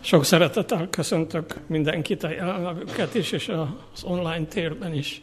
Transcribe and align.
Sok 0.00 0.24
szeretettel 0.24 0.88
köszöntök 0.90 1.54
mindenkit, 1.66 2.22
a 2.22 2.30
jelenlevőket 2.30 3.14
is, 3.14 3.32
és 3.32 3.48
az 3.48 4.04
online 4.04 4.44
térben 4.44 4.94
is. 4.94 5.22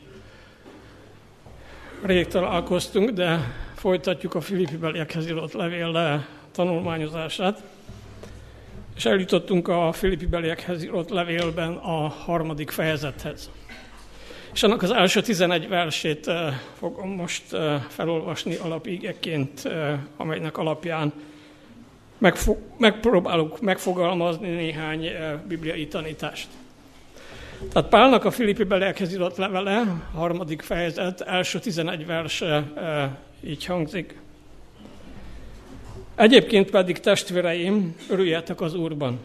Rég 2.03 2.27
találkoztunk, 2.27 3.09
de 3.09 3.53
folytatjuk 3.75 4.35
a 4.35 4.41
Filippi 4.41 4.77
beliekhez 4.77 5.27
írott 5.27 5.53
levél 5.53 6.25
tanulmányozását. 6.51 7.63
És 8.95 9.05
eljutottunk 9.05 9.67
a 9.67 9.91
Filippi 9.91 10.25
beliekhez 10.25 10.83
írott 10.83 11.09
levélben 11.09 11.73
a 11.73 12.07
harmadik 12.07 12.69
fejezethez. 12.69 13.49
És 14.53 14.63
annak 14.63 14.81
az 14.81 14.91
első 14.91 15.21
11 15.21 15.67
versét 15.67 16.27
eh, 16.27 16.53
fogom 16.77 17.09
most 17.09 17.53
eh, 17.53 17.81
felolvasni 17.87 18.55
alapígeként, 18.55 19.65
eh, 19.65 19.99
amelynek 20.17 20.57
alapján 20.57 21.13
megfo- 22.17 22.59
megpróbálok 22.77 23.61
megfogalmazni 23.61 24.49
néhány 24.49 25.09
bibliai 25.47 25.87
tanítást. 25.87 26.47
Tehát 27.73 27.89
Pálnak 27.89 28.25
a 28.25 28.31
Filippi 28.31 28.63
belelkez 28.63 29.13
írott 29.13 29.37
levele, 29.37 30.03
harmadik 30.13 30.61
fejezet, 30.61 31.21
első 31.21 31.59
11 31.59 32.05
verse 32.05 32.63
így 33.43 33.65
hangzik. 33.65 34.19
Egyébként 36.15 36.69
pedig 36.69 36.99
testvéreim, 36.99 37.95
örüljetek 38.09 38.61
az 38.61 38.75
Úrban. 38.75 39.19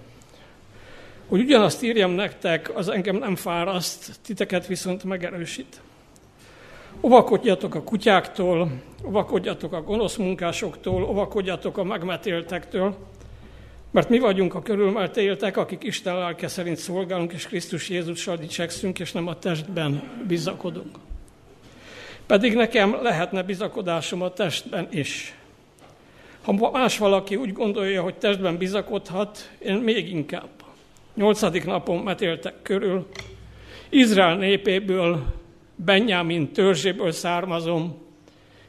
Hogy 1.29 1.41
ugyanazt 1.41 1.83
írjam 1.83 2.11
nektek, 2.11 2.77
az 2.77 2.89
engem 2.89 3.17
nem 3.17 3.37
fáraszt, 3.37 4.19
titeket 4.23 4.67
viszont 4.67 5.05
megerősít. 5.05 5.81
Ovakodjatok 7.01 7.75
a 7.75 7.83
kutyáktól, 7.83 8.71
ovakodjatok 9.03 9.73
a 9.73 9.83
gonosz 9.83 10.17
munkásoktól, 10.17 11.05
ovakodjatok 11.05 11.79
a 11.79 11.85
megmetéltektől, 11.85 12.97
mert 13.91 14.09
mi 14.09 14.19
vagyunk 14.19 14.55
a 14.55 14.63
körülmetéltek, 14.63 15.57
akik 15.57 15.83
Isten 15.83 16.15
lelke 16.15 16.49
szerint 16.49 16.77
szolgálunk, 16.77 17.33
és 17.33 17.47
Krisztus 17.47 17.89
Jézussal 17.89 18.37
dicsekszünk, 18.37 18.99
és 18.99 19.13
nem 19.13 19.27
a 19.27 19.39
testben 19.39 20.03
bizakodunk. 20.27 20.99
Pedig 22.27 22.55
nekem 22.55 22.99
lehetne 23.03 23.43
bizakodásom 23.43 24.23
a 24.23 24.33
testben 24.33 24.89
is. 24.91 25.35
Ha 26.43 26.71
más 26.71 26.99
valaki 26.99 27.37
úgy 27.37 27.53
gondolja, 27.53 28.03
hogy 28.03 28.15
testben 28.15 28.57
bizakodhat, 28.57 29.51
én 29.59 29.75
még 29.75 30.11
inkább. 30.13 30.49
Nyolcadik 31.15 31.65
napon 31.65 31.99
metéltek 31.99 32.55
körül, 32.63 33.07
Izrael 33.89 34.37
népéből, 34.37 35.23
Benjamin 35.85 36.53
törzséből 36.53 37.13
származom, 37.13 37.99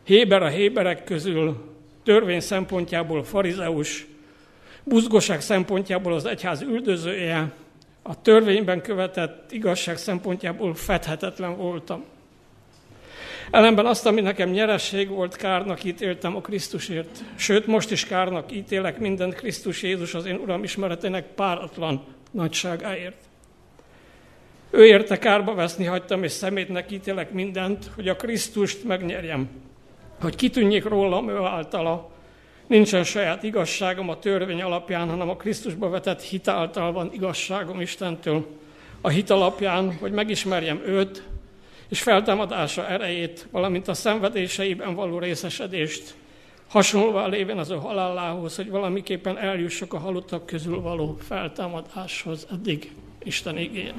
Héber 0.03 0.43
a 0.43 0.47
Héberek 0.47 1.03
közül, 1.03 1.75
törvény 2.03 2.39
szempontjából 2.39 3.23
farizeus, 3.23 4.05
buzgosság 4.83 5.41
szempontjából 5.41 6.13
az 6.13 6.25
egyház 6.25 6.61
üldözője, 6.61 7.53
a 8.01 8.21
törvényben 8.21 8.81
követett 8.81 9.51
igazság 9.51 9.97
szempontjából 9.97 10.75
fedhetetlen 10.75 11.57
voltam. 11.57 12.03
Ellenben 13.51 13.85
azt, 13.85 14.05
ami 14.05 14.21
nekem 14.21 14.49
nyeresség 14.49 15.09
volt, 15.09 15.35
kárnak 15.35 15.83
ítéltem 15.83 16.35
a 16.35 16.41
Krisztusért. 16.41 17.23
Sőt, 17.35 17.67
most 17.67 17.91
is 17.91 18.05
kárnak 18.05 18.51
ítélek 18.51 18.99
mindent 18.99 19.33
Krisztus 19.33 19.83
Jézus 19.83 20.13
az 20.13 20.25
én 20.25 20.35
Uram 20.35 20.63
ismeretének 20.63 21.25
páratlan 21.25 22.03
nagyságáért. 22.31 23.29
Ő 24.71 24.85
érte 24.85 25.17
kárba 25.17 25.53
veszni 25.53 25.85
hagytam, 25.85 26.23
és 26.23 26.31
szemétnek 26.31 26.91
ítélek 26.91 27.31
mindent, 27.31 27.91
hogy 27.95 28.07
a 28.07 28.15
Krisztust 28.15 28.83
megnyerjem. 28.83 29.49
Hogy 30.21 30.35
kitűnjék 30.35 30.83
rólam 30.83 31.29
ő 31.29 31.37
általa. 31.37 32.09
Nincsen 32.67 33.03
saját 33.03 33.43
igazságom 33.43 34.09
a 34.09 34.19
törvény 34.19 34.61
alapján, 34.61 35.09
hanem 35.09 35.29
a 35.29 35.35
Krisztusba 35.35 35.89
vetett 35.89 36.21
hit 36.21 36.47
által 36.47 36.91
van 36.91 37.09
igazságom 37.13 37.81
Istentől. 37.81 38.47
A 39.01 39.09
hit 39.09 39.29
alapján, 39.29 39.97
hogy 39.99 40.11
megismerjem 40.11 40.81
őt, 40.85 41.23
és 41.89 42.01
feltámadása 42.01 42.87
erejét, 42.87 43.47
valamint 43.51 43.87
a 43.87 43.93
szenvedéseiben 43.93 44.95
való 44.95 45.19
részesedést, 45.19 46.13
hasonlóan 46.67 47.29
lévén 47.29 47.57
az 47.57 47.69
ő 47.69 47.75
halálához, 47.75 48.55
hogy 48.55 48.69
valamiképpen 48.69 49.37
eljussak 49.37 49.93
a 49.93 49.97
halottak 49.97 50.45
közül 50.45 50.81
való 50.81 51.17
feltámadáshoz 51.27 52.47
eddig 52.51 52.91
Isten 53.23 53.57
igén. 53.57 53.93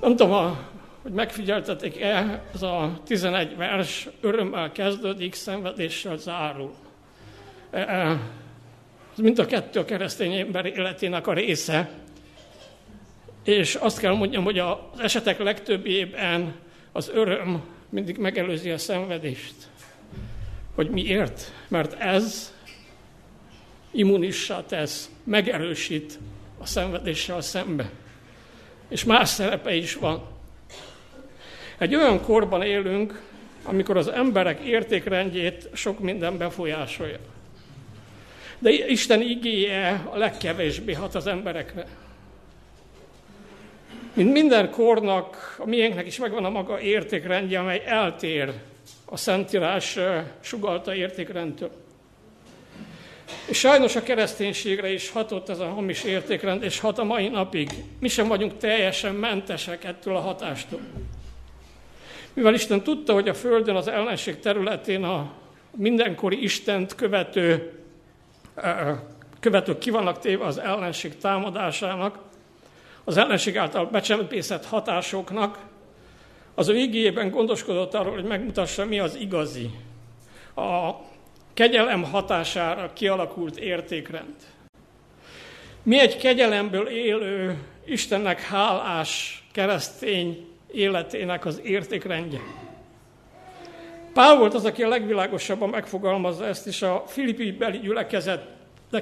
Nem 0.00 0.16
tudom, 0.16 0.58
hogy 1.02 1.12
megfigyeltetik-e, 1.12 2.42
ez 2.54 2.62
a 2.62 3.00
11 3.04 3.56
vers 3.56 4.08
örömmel 4.20 4.72
kezdődik, 4.72 5.34
szenvedéssel 5.34 6.16
zárul. 6.16 6.74
E, 7.70 7.78
e, 7.78 8.20
ez 9.12 9.18
mind 9.18 9.38
a 9.38 9.46
kettő 9.46 9.80
a 9.80 9.84
keresztény 9.84 10.34
ember 10.34 10.66
életének 10.66 11.26
a 11.26 11.32
része, 11.32 11.90
és 13.44 13.74
azt 13.74 13.98
kell 13.98 14.14
mondjam, 14.14 14.44
hogy 14.44 14.58
az 14.58 14.76
esetek 14.98 15.38
legtöbbében 15.38 16.54
az 16.92 17.10
öröm 17.14 17.62
mindig 17.88 18.18
megelőzi 18.18 18.70
a 18.70 18.78
szenvedést. 18.78 19.54
Hogy 20.74 20.90
miért? 20.90 21.52
Mert 21.68 21.92
ez 22.00 22.54
immunissá 23.90 24.64
tesz, 24.64 25.10
megerősít 25.24 26.18
a 26.58 26.66
szenvedéssel 26.66 27.40
szembe. 27.40 27.90
És 28.88 29.04
más 29.04 29.28
szerepe 29.28 29.74
is 29.74 29.94
van. 29.94 30.22
Egy 31.78 31.94
olyan 31.94 32.22
korban 32.22 32.62
élünk, 32.62 33.22
amikor 33.62 33.96
az 33.96 34.08
emberek 34.08 34.60
értékrendjét 34.60 35.68
sok 35.72 35.98
minden 35.98 36.38
befolyásolja. 36.38 37.18
De 38.58 38.70
Isten 38.70 39.20
igéje 39.20 40.08
a 40.10 40.16
legkevésbé 40.16 40.92
hat 40.92 41.14
az 41.14 41.26
emberekre. 41.26 41.86
Mint 44.12 44.32
minden 44.32 44.70
kornak, 44.70 45.56
a 45.58 45.66
miénknek 45.66 46.06
is 46.06 46.18
megvan 46.18 46.44
a 46.44 46.50
maga 46.50 46.80
értékrendje, 46.80 47.58
amely 47.58 47.82
eltér 47.86 48.52
a 49.04 49.16
Szentírás 49.16 49.98
sugalta 50.40 50.94
értékrendtől. 50.94 51.87
Sajnos 53.50 53.96
a 53.96 54.02
kereszténységre 54.02 54.92
is 54.92 55.10
hatott 55.10 55.48
ez 55.48 55.58
a 55.58 55.68
hamis 55.68 56.04
értékrend, 56.04 56.62
és 56.62 56.80
hat 56.80 56.98
a 56.98 57.04
mai 57.04 57.28
napig. 57.28 57.70
Mi 58.00 58.08
sem 58.08 58.28
vagyunk 58.28 58.56
teljesen 58.56 59.14
mentesek 59.14 59.84
ettől 59.84 60.16
a 60.16 60.20
hatástól. 60.20 60.80
Mivel 62.32 62.54
Isten 62.54 62.82
tudta, 62.82 63.12
hogy 63.12 63.28
a 63.28 63.34
Földön 63.34 63.76
az 63.76 63.88
ellenség 63.88 64.40
területén 64.40 65.04
a 65.04 65.32
mindenkori 65.76 66.42
Istent 66.42 66.94
követő, 66.94 67.72
követők 69.40 69.78
ki 69.78 69.90
vannak 69.90 70.18
téve 70.18 70.44
az 70.44 70.58
ellenség 70.58 71.16
támadásának, 71.16 72.18
az 73.04 73.16
ellenség 73.16 73.58
által 73.58 73.86
becsempészett 73.86 74.66
hatásoknak, 74.66 75.58
az 76.54 76.68
ő 76.68 76.76
igényében 76.76 77.30
gondoskodott 77.30 77.94
arról, 77.94 78.12
hogy 78.12 78.24
megmutassa, 78.24 78.84
mi 78.84 78.98
az 78.98 79.14
igazi. 79.14 79.70
A 80.54 80.90
kegyelem 81.58 82.04
hatására 82.04 82.92
kialakult 82.92 83.56
értékrend. 83.56 84.34
Mi 85.82 85.98
egy 85.98 86.16
kegyelemből 86.16 86.88
élő, 86.88 87.58
Istennek 87.86 88.40
hálás 88.40 89.42
keresztény 89.52 90.46
életének 90.72 91.44
az 91.44 91.60
értékrendje. 91.64 92.40
Pál 94.12 94.36
volt 94.36 94.54
az, 94.54 94.64
aki 94.64 94.82
a 94.82 94.88
legvilágosabban 94.88 95.68
megfogalmazza 95.68 96.46
ezt, 96.46 96.66
és 96.66 96.82
a 96.82 97.04
Filippi 97.06 97.52
beli 97.52 97.78
gyülekezet 97.78 98.46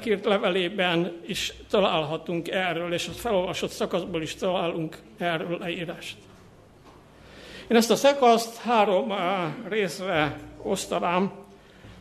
írt 0.05 0.25
levelében 0.25 1.13
is 1.27 1.53
találhatunk 1.71 2.49
erről, 2.49 2.93
és 2.93 3.09
a 3.09 3.13
felolvasott 3.13 3.71
szakaszból 3.71 4.23
is 4.23 4.35
találunk 4.35 4.99
erről 5.19 5.59
leírást. 5.59 6.17
Én 7.69 7.77
ezt 7.77 7.91
a 7.91 7.97
szakaszt 7.97 8.57
három 8.57 9.13
eh, 9.13 9.53
részre 9.69 10.37
osztanám, 10.63 11.45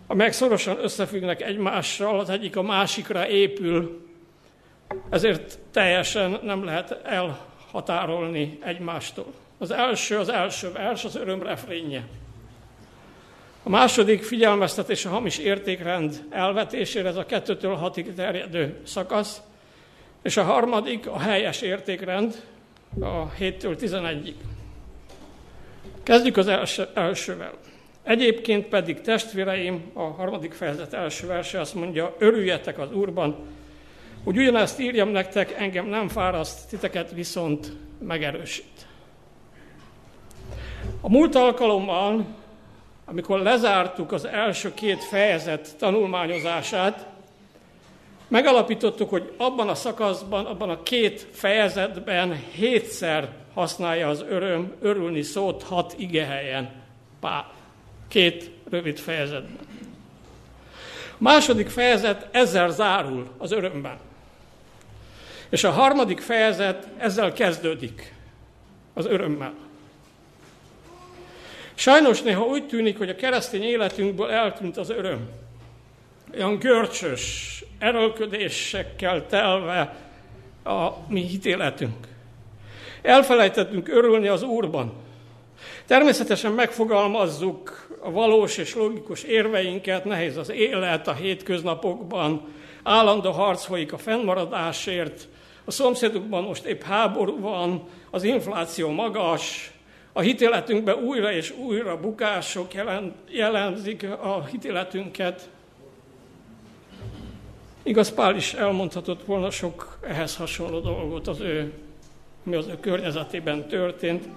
amelyek 0.08 0.34
szorosan 0.34 0.78
összefüggnek 0.84 1.42
egymással, 1.42 2.20
az 2.20 2.30
egyik 2.30 2.56
a 2.56 2.62
másikra 2.62 3.28
épül, 3.28 4.08
ezért 5.10 5.60
teljesen 5.72 6.40
nem 6.44 6.64
lehet 6.64 6.92
elhatárolni 7.04 8.58
egymástól. 8.64 9.34
Az 9.58 9.72
első, 9.72 10.18
az 10.18 10.30
első 10.30 10.72
vers, 10.72 11.04
az 11.04 11.16
öröm 11.16 11.44
refrénje. 11.44 12.04
A 13.64 13.70
második 13.70 14.24
figyelmeztetés 14.24 15.06
a 15.06 15.10
hamis 15.10 15.38
értékrend 15.38 16.24
elvetésére, 16.30 17.08
ez 17.08 17.16
a 17.16 17.26
kettőtől 17.26 17.76
hatig 17.76 18.14
terjedő 18.14 18.80
szakasz. 18.84 19.42
És 20.22 20.38
a 20.38 20.44
harmadik 20.44 21.08
a 21.08 21.20
helyes 21.20 21.62
értékrend, 21.62 22.44
a 23.00 23.32
7-től 23.40 23.78
11-ig. 23.80 24.34
Kezdjük 26.04 26.38
az 26.38 26.48
első, 26.48 26.88
elsővel. 26.94 27.54
Egyébként 28.06 28.66
pedig 28.66 29.02
testvéreim, 29.02 29.92
a 29.94 30.02
harmadik 30.02 30.54
fejezet 30.54 30.94
első 30.94 31.28
verse 31.28 31.60
azt 31.60 31.76
mondja, 31.76 32.16
örüljetek 32.18 32.80
az 32.80 32.94
Úrban, 32.94 33.36
hogy 34.24 34.38
ugyanezt 34.38 34.80
írjam 34.80 35.10
nektek, 35.10 35.52
engem 35.58 35.86
nem 35.86 36.08
fáraszt, 36.08 36.70
titeket 36.70 37.12
viszont 37.12 37.72
megerősít. 38.00 38.88
A 41.02 41.10
múlt 41.10 41.36
alkalommal, 41.36 42.26
amikor 43.06 43.40
lezártuk 43.40 44.12
az 44.12 44.26
első 44.26 44.74
két 44.74 45.04
fejezet 45.04 45.76
tanulmányozását, 45.78 47.06
Megalapítottuk, 48.28 49.10
hogy 49.10 49.34
abban 49.38 49.70
a 49.70 49.76
szakaszban, 49.76 50.46
abban 50.46 50.70
a 50.70 50.84
két 50.84 51.28
fejezetben 51.32 52.34
hétszer 52.52 53.30
használja 53.54 54.08
az 54.08 54.26
öröm, 54.30 54.74
örülni 54.82 55.22
szót 55.22 55.64
hat 55.64 55.96
ige 55.98 56.26
helyen. 56.26 56.72
Pál. 57.20 57.54
Két 58.08 58.52
rövid 58.70 59.00
fejezetben. 59.00 59.66
A 61.12 61.24
második 61.24 61.70
fejezet 61.70 62.28
ezzel 62.32 62.70
zárul 62.70 63.30
az 63.38 63.52
örömben. 63.52 63.98
És 65.50 65.64
a 65.64 65.72
harmadik 65.72 66.20
fejezet 66.20 66.88
ezzel 66.98 67.34
kezdődik, 67.34 68.14
az 68.94 69.06
örömmel. 69.06 69.54
Sajnos 71.76 72.22
néha 72.22 72.46
úgy 72.46 72.68
tűnik, 72.68 72.98
hogy 72.98 73.10
a 73.10 73.16
keresztény 73.16 73.64
életünkből 73.64 74.30
eltűnt 74.30 74.78
az 74.78 74.90
öröm. 74.90 75.30
Olyan 76.34 76.60
görcsös, 76.60 77.64
erőlködésekkel 77.80 79.28
telve 79.28 79.96
a 80.64 80.90
mi 81.08 81.22
hitéletünk. 81.22 82.08
Elfelejtettünk 83.02 83.88
örülni 83.88 84.28
az 84.28 84.44
Úrban. 84.44 84.94
Természetesen 85.86 86.52
megfogalmazzuk 86.52 87.85
a 88.06 88.12
valós 88.12 88.58
és 88.58 88.76
logikus 88.76 89.24
érveinket, 89.24 90.06
nehéz 90.06 90.38
az 90.38 90.50
élet 90.50 91.08
a 91.08 91.14
hétköznapokban, 91.14 92.42
állandó 92.84 93.32
harc 93.32 93.66
folyik 93.66 93.94
a 93.94 93.98
fennmaradásért, 93.98 95.28
a 95.66 95.72
szomszédukban 95.72 96.44
most 96.44 96.66
épp 96.66 96.82
háború 96.82 97.40
van, 97.40 97.84
az 98.10 98.24
infláció 98.24 98.90
magas, 98.90 99.72
a 100.14 100.20
hitéletünkben 100.20 101.04
újra 101.04 101.32
és 101.32 101.52
újra 101.52 102.00
bukások 102.00 102.74
jelen, 102.74 103.16
jelenzik 103.30 104.04
a 104.22 104.46
hitéletünket. 104.46 105.50
Igaz, 107.84 108.14
Pál 108.14 108.36
is 108.36 108.54
elmondhatott 108.54 109.26
volna 109.26 109.50
sok 109.50 109.98
ehhez 110.02 110.36
hasonló 110.36 110.80
dolgot 110.80 111.28
az 111.28 111.40
ő, 111.40 111.74
mi 112.44 112.56
az 112.56 112.68
ő 112.68 112.80
környezetében 112.80 113.68
történt, 113.68 114.28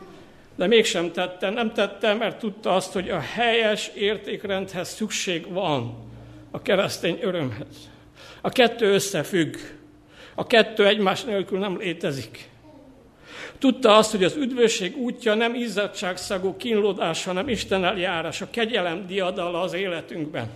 de 0.58 0.66
mégsem 0.66 1.12
tette. 1.12 1.50
Nem 1.50 1.72
tette, 1.72 2.14
mert 2.14 2.38
tudta 2.38 2.74
azt, 2.74 2.92
hogy 2.92 3.10
a 3.10 3.18
helyes 3.18 3.90
értékrendhez 3.94 4.88
szükség 4.88 5.52
van 5.52 5.94
a 6.50 6.62
keresztény 6.62 7.18
örömhez. 7.22 7.90
A 8.40 8.48
kettő 8.48 8.92
összefügg. 8.92 9.56
A 10.34 10.46
kettő 10.46 10.86
egymás 10.86 11.24
nélkül 11.24 11.58
nem 11.58 11.78
létezik. 11.78 12.48
Tudta 13.58 13.96
azt, 13.96 14.10
hogy 14.10 14.24
az 14.24 14.36
üdvösség 14.36 14.96
útja 14.96 15.34
nem 15.34 15.54
izzadságszagú 15.54 16.56
kínlódás, 16.56 17.24
hanem 17.24 17.48
Isten 17.48 17.84
eljárás, 17.84 18.40
a 18.40 18.50
kegyelem 18.50 19.06
diadala 19.06 19.60
az 19.60 19.72
életünkben. 19.72 20.50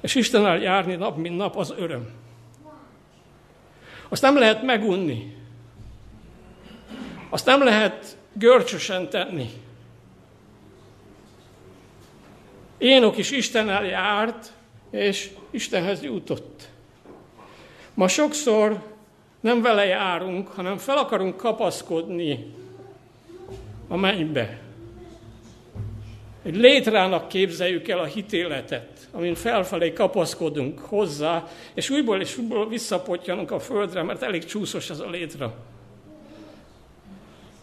És 0.00 0.14
Isten 0.14 0.60
járni 0.60 0.94
nap, 0.94 1.16
mint 1.16 1.36
nap 1.36 1.56
az 1.56 1.74
öröm. 1.76 2.08
Azt 4.08 4.22
nem 4.22 4.38
lehet 4.38 4.62
megunni. 4.62 5.36
Azt 7.28 7.46
nem 7.46 7.64
lehet 7.64 8.16
görcsösen 8.32 9.08
tenni. 9.08 9.50
Énok 12.78 13.16
is 13.16 13.30
Istennel 13.30 13.84
járt, 13.84 14.52
és 14.90 15.30
Istenhez 15.50 16.02
jutott. 16.02 16.68
Ma 17.94 18.08
sokszor 18.08 18.82
nem 19.40 19.62
vele 19.62 19.84
járunk, 19.84 20.48
hanem 20.48 20.76
fel 20.76 20.96
akarunk 20.96 21.36
kapaszkodni 21.36 22.54
a 23.88 23.96
mennybe. 23.96 24.58
Egy 26.42 26.56
létrának 26.56 27.28
képzeljük 27.28 27.88
el 27.88 27.98
a 27.98 28.04
hitéletet, 28.04 29.08
amin 29.12 29.34
felfelé 29.34 29.92
kapaszkodunk 29.92 30.78
hozzá, 30.78 31.48
és 31.74 31.90
újból 31.90 32.20
és 32.20 32.36
újból 32.38 32.68
visszapotjanunk 32.68 33.50
a 33.50 33.58
földre, 33.58 34.02
mert 34.02 34.22
elég 34.22 34.44
csúszos 34.44 34.90
ez 34.90 35.00
a 35.00 35.10
létra. 35.10 35.54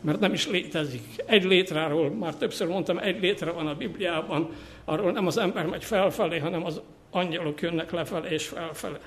Mert 0.04 0.20
nem 0.20 0.34
is 0.34 0.48
létezik. 0.48 1.04
Egy 1.26 1.44
létráról, 1.44 2.10
már 2.10 2.36
többször 2.36 2.68
mondtam, 2.68 2.98
egy 2.98 3.22
létre 3.22 3.52
van 3.52 3.68
a 3.68 3.76
Bibliában, 3.76 4.50
arról 4.86 5.12
nem 5.12 5.28
az 5.28 5.38
ember 5.38 5.66
megy 5.66 5.84
felfelé, 5.84 6.40
hanem 6.40 6.66
az 6.66 6.82
angyalok 7.12 7.62
jönnek 7.62 7.92
lefelé 7.92 8.34
és 8.34 8.48
felfelé. 8.48 8.98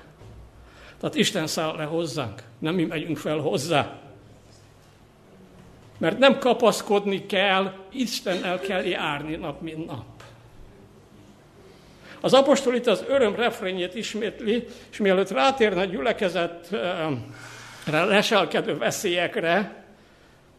Tehát 0.99 1.15
Isten 1.15 1.47
száll 1.47 1.75
le 1.75 1.83
hozzánk, 1.83 2.43
nem 2.59 2.73
mi 2.73 2.83
megyünk 2.83 3.17
fel 3.17 3.37
hozzá. 3.37 3.99
Mert 5.97 6.19
nem 6.19 6.39
kapaszkodni 6.39 7.25
kell, 7.25 7.73
Istennel 7.91 8.59
kell 8.59 8.83
járni 8.83 9.35
nap, 9.35 9.61
mint 9.61 9.85
nap. 9.85 10.05
Az 12.19 12.33
apostol 12.33 12.75
itt 12.75 12.87
az 12.87 13.03
öröm 13.07 13.35
refrényét 13.35 13.95
ismétli, 13.95 14.67
és 14.91 14.97
mielőtt 14.97 15.31
rátérne 15.31 15.81
a 15.81 15.85
gyülekezetre 15.85 17.25
leselkedő 17.85 18.77
veszélyekre, 18.77 19.85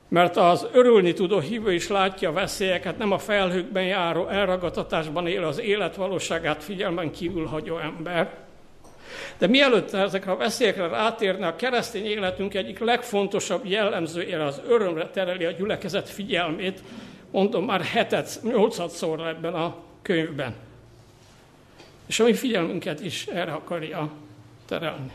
mert 0.08 0.36
az 0.36 0.66
örülni 0.72 1.12
tudó 1.12 1.38
hívő 1.38 1.72
is 1.72 1.88
látja 1.88 2.28
a 2.28 2.32
veszélyeket, 2.32 2.98
nem 2.98 3.12
a 3.12 3.18
felhőkben 3.18 3.84
járó 3.84 4.28
elragadtatásban 4.28 5.26
él 5.26 5.44
az 5.44 5.60
élet 5.60 5.96
valóságát 5.96 6.62
figyelmen 6.62 7.10
kívül 7.10 7.46
hagyó 7.46 7.78
ember, 7.78 8.30
de 9.38 9.46
mielőtt 9.46 9.92
ezekre 9.92 10.30
a 10.30 10.36
veszélyekre 10.36 10.88
rátérne, 10.88 11.46
a 11.46 11.56
keresztény 11.56 12.04
életünk 12.04 12.54
egyik 12.54 12.78
legfontosabb 12.78 13.66
jellemzője 13.66 14.44
az 14.44 14.60
örömre 14.68 15.08
tereli 15.10 15.44
a 15.44 15.50
gyülekezet 15.50 16.08
figyelmét, 16.08 16.82
mondom 17.30 17.64
már 17.64 17.80
hetet, 17.80 18.38
nyolcadszor 18.42 19.26
ebben 19.26 19.54
a 19.54 19.76
könyvben. 20.02 20.54
És 22.06 22.20
a 22.20 22.24
mi 22.24 22.34
figyelmünket 22.34 23.00
is 23.00 23.26
erre 23.26 23.52
akarja 23.52 24.10
terelni. 24.66 25.12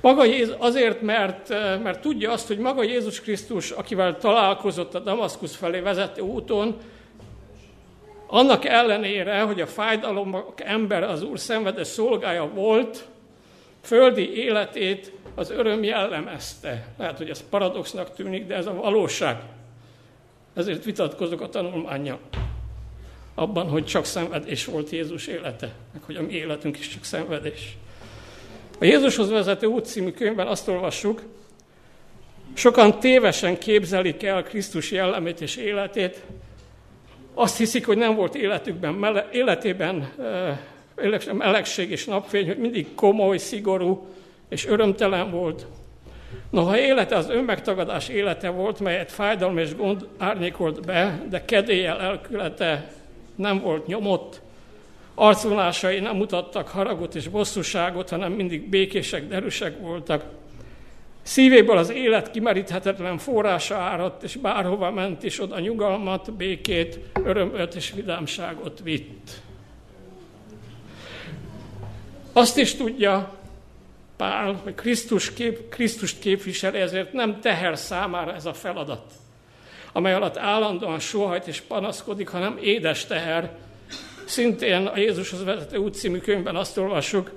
Maga 0.00 0.24
Jézus, 0.24 0.54
azért, 0.58 1.00
mert, 1.00 1.48
mert 1.82 2.00
tudja 2.00 2.32
azt, 2.32 2.46
hogy 2.46 2.58
maga 2.58 2.82
Jézus 2.82 3.20
Krisztus, 3.20 3.70
akivel 3.70 4.18
találkozott 4.18 4.94
a 4.94 4.98
Damaszkusz 4.98 5.56
felé 5.56 5.80
vezető 5.80 6.22
úton, 6.22 6.76
annak 8.26 8.64
ellenére, 8.64 9.40
hogy 9.40 9.60
a 9.60 9.66
fájdalomok 9.66 10.60
ember 10.60 11.02
az 11.02 11.22
Úr 11.22 11.38
szenvedő 11.38 11.82
szolgája 11.82 12.48
volt, 12.48 13.06
földi 13.80 14.36
életét 14.36 15.12
az 15.34 15.50
öröm 15.50 15.82
jellemezte. 15.82 16.86
Lehet, 16.98 17.16
hogy 17.16 17.30
ez 17.30 17.48
paradoxnak 17.48 18.14
tűnik, 18.14 18.46
de 18.46 18.54
ez 18.54 18.66
a 18.66 18.74
valóság. 18.74 19.36
Ezért 20.54 20.84
vitatkozok 20.84 21.40
a 21.40 21.48
tanulmánya 21.48 22.18
abban, 23.34 23.68
hogy 23.68 23.84
csak 23.84 24.04
szenvedés 24.04 24.64
volt 24.64 24.90
Jézus 24.90 25.26
élete, 25.26 25.72
meg 25.92 26.02
hogy 26.02 26.16
a 26.16 26.22
mi 26.22 26.32
életünk 26.32 26.78
is 26.78 26.88
csak 26.88 27.04
szenvedés. 27.04 27.76
A 28.78 28.84
Jézushoz 28.84 29.30
vezető 29.30 29.66
út 29.66 29.84
című 29.84 30.10
könyvben 30.10 30.46
azt 30.46 30.68
olvassuk, 30.68 31.22
sokan 32.54 33.00
tévesen 33.00 33.58
képzelik 33.58 34.22
el 34.22 34.42
Krisztus 34.42 34.90
jellemét 34.90 35.40
és 35.40 35.56
életét, 35.56 36.22
azt 37.34 37.56
hiszik, 37.56 37.86
hogy 37.86 37.96
nem 37.96 38.14
volt 38.14 38.34
életükben, 38.34 38.94
mele, 38.94 39.28
életében 39.32 40.12
melegség 41.32 41.90
és 41.90 42.04
napfény, 42.04 42.46
hogy 42.46 42.58
mindig 42.58 42.94
komoly, 42.94 43.36
szigorú 43.36 44.06
és 44.48 44.66
örömtelen 44.66 45.30
volt. 45.30 45.66
Noha 46.50 46.78
élete 46.78 47.16
az 47.16 47.30
önmegtagadás 47.30 48.08
élete 48.08 48.48
volt, 48.48 48.80
melyet 48.80 49.12
fájdalom 49.12 49.58
és 49.58 49.76
gond 49.76 50.06
árnyékolt 50.18 50.86
be, 50.86 51.22
de 51.30 51.44
kedéllyel 51.44 52.00
elkülete 52.00 52.92
nem 53.34 53.60
volt 53.60 53.86
nyomott, 53.86 54.40
arcvonásai 55.18 56.00
nem 56.00 56.16
mutattak 56.16 56.68
haragot 56.68 57.14
és 57.14 57.28
bosszúságot, 57.28 58.08
hanem 58.10 58.32
mindig 58.32 58.68
békések, 58.68 59.28
derűsek 59.28 59.80
voltak. 59.80 60.24
Szívéből 61.22 61.76
az 61.76 61.90
élet 61.90 62.30
kimeríthetetlen 62.30 63.18
forrása 63.18 63.76
áradt, 63.76 64.22
és 64.22 64.36
bárhova 64.36 64.90
ment 64.90 65.22
is, 65.22 65.40
oda 65.40 65.58
nyugalmat, 65.58 66.32
békét, 66.32 66.98
örömöt 67.24 67.74
és 67.74 67.92
vidámságot 67.92 68.80
vitt. 68.82 69.30
Azt 72.32 72.56
is 72.58 72.74
tudja 72.74 73.36
Pál, 74.16 74.60
hogy 74.62 74.74
Krisztus 74.74 75.32
kép, 75.32 75.68
Krisztust 75.68 76.18
képviseli, 76.18 76.80
ezért 76.80 77.12
nem 77.12 77.40
teher 77.40 77.78
számára 77.78 78.34
ez 78.34 78.46
a 78.46 78.52
feladat, 78.52 79.12
amely 79.92 80.14
alatt 80.14 80.36
állandóan 80.36 80.98
sohajt 80.98 81.46
és 81.46 81.60
panaszkodik, 81.60 82.28
hanem 82.28 82.58
édes 82.62 83.06
teher. 83.06 83.56
Szintén 84.28 84.86
a 84.86 84.98
Jézushoz 84.98 85.44
vezető 85.44 85.76
út 85.76 85.94
című 85.94 86.18
könyvben 86.18 86.56
azt 86.56 86.78
olvassuk, 86.78 87.30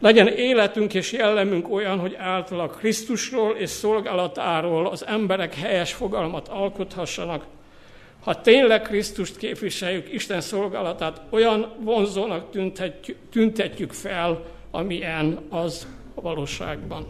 legyen 0.00 0.28
életünk 0.28 0.94
és 0.94 1.12
jellemünk 1.12 1.72
olyan, 1.72 1.98
hogy 1.98 2.14
általa 2.14 2.66
Krisztusról 2.66 3.56
és 3.56 3.70
szolgálatáról 3.70 4.86
az 4.86 5.06
emberek 5.06 5.54
helyes 5.54 5.92
fogalmat 5.92 6.48
alkothassanak. 6.48 7.44
Ha 8.24 8.40
tényleg 8.40 8.82
Krisztust 8.82 9.36
képviseljük, 9.36 10.12
Isten 10.12 10.40
szolgálatát 10.40 11.20
olyan 11.30 11.72
vonzónak 11.80 12.50
tüntetjük, 12.50 13.16
tüntetjük 13.30 13.92
fel, 13.92 14.44
amilyen 14.70 15.38
az 15.48 15.86
a 16.14 16.20
valóságban. 16.20 17.06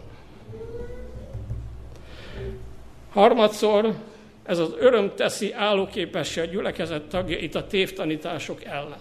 Harmadszor 3.13 3.93
ez 4.47 4.59
az 4.59 4.73
öröm 4.79 5.15
teszi 5.15 5.53
állóképessé 5.53 6.41
a 6.41 6.45
gyülekezet 6.45 7.01
tagjait 7.01 7.55
a 7.55 7.67
tévtanítások 7.67 8.63
ellen. 8.63 8.99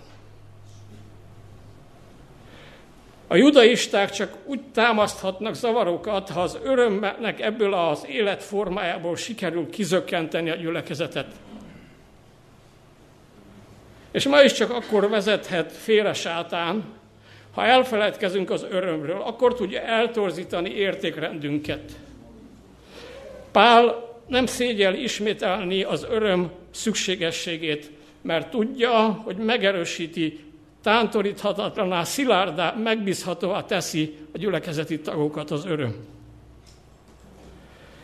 A 3.27 3.37
judaisták 3.37 4.11
csak 4.11 4.35
úgy 4.45 4.61
támaszthatnak 4.73 5.55
zavarokat, 5.55 6.31
ha 6.31 6.41
az 6.43 6.59
örömnek 6.63 7.41
ebből 7.41 7.75
az 7.75 8.07
életformájából 8.09 9.17
sikerül 9.17 9.71
kizökkenteni 9.71 10.51
a 10.51 10.55
gyülekezetet. 10.55 11.27
És 14.11 14.27
ma 14.27 14.43
is 14.43 14.53
csak 14.53 14.71
akkor 14.71 15.09
vezethet 15.09 15.73
félre 15.73 16.13
sátán, 16.13 16.85
ha 17.55 17.65
elfeledkezünk 17.65 18.51
az 18.51 18.67
örömről, 18.71 19.23
akkor 19.23 19.55
tudja 19.55 19.81
eltorzítani 19.81 20.71
értékrendünket. 20.71 21.93
Pál 23.53 24.06
nem 24.27 24.47
szégyel 24.47 24.95
ismételni 24.95 25.83
az 25.83 26.07
öröm 26.11 26.51
szükségességét, 26.71 27.91
mert 28.23 28.51
tudja, 28.51 29.23
hogy 29.25 29.37
megerősíti, 29.37 30.41
tántoríthatatlaná, 30.83 32.05
szilárdá, 32.05 32.75
megbízhatóvá 32.83 33.65
teszi 33.65 34.15
a 34.35 34.39
gyülekezeti 34.39 35.01
tagokat 35.01 35.51
az 35.51 35.65
öröm. 35.65 35.95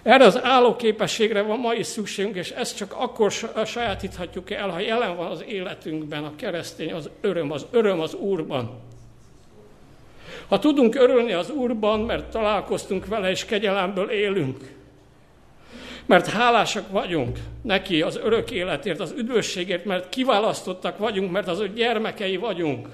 Erre 0.02 0.24
az 0.24 0.42
állóképességre 0.42 1.42
van 1.42 1.58
ma 1.58 1.74
is 1.74 1.86
szükségünk, 1.86 2.36
és 2.36 2.50
ezt 2.50 2.76
csak 2.76 2.94
akkor 2.96 3.32
sajátíthatjuk 3.66 4.50
el, 4.50 4.68
ha 4.68 4.78
jelen 4.78 5.16
van 5.16 5.30
az 5.30 5.44
életünkben 5.48 6.24
a 6.24 6.36
keresztény, 6.36 6.92
az 6.92 7.10
öröm, 7.20 7.50
az 7.50 7.66
öröm 7.70 8.00
az 8.00 8.14
Úrban. 8.14 8.80
Ha 10.48 10.58
tudunk 10.58 10.94
örülni 10.94 11.32
az 11.32 11.50
Úrban, 11.50 12.00
mert 12.00 12.30
találkoztunk 12.30 13.06
vele, 13.06 13.30
és 13.30 13.44
kegyelemből 13.44 14.10
élünk, 14.10 14.74
mert 16.06 16.26
hálásak 16.26 16.90
vagyunk 16.90 17.38
neki 17.62 18.02
az 18.02 18.16
örök 18.16 18.50
életért, 18.50 19.00
az 19.00 19.14
üdvösségért, 19.16 19.84
mert 19.84 20.08
kiválasztottak 20.08 20.98
vagyunk, 20.98 21.30
mert 21.30 21.48
az 21.48 21.60
ő 21.60 21.72
gyermekei 21.74 22.36
vagyunk. 22.36 22.88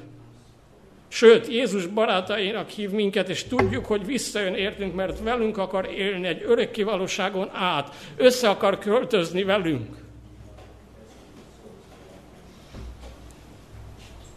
Sőt, 1.09 1.47
Jézus 1.47 1.87
barátainak 1.87 2.69
hív 2.69 2.91
minket, 2.91 3.29
és 3.29 3.45
tudjuk, 3.45 3.87
hogy 3.87 4.07
visszajön 4.07 4.55
értünk, 4.55 4.95
mert 4.95 5.21
velünk 5.23 5.59
akar 5.59 5.91
élni 5.97 6.27
egy 6.27 6.43
örök 6.47 6.71
kivalóságon 6.71 7.51
át, 7.53 7.95
össze 8.17 8.49
akar 8.49 8.79
költözni 8.79 9.43
velünk. 9.43 9.97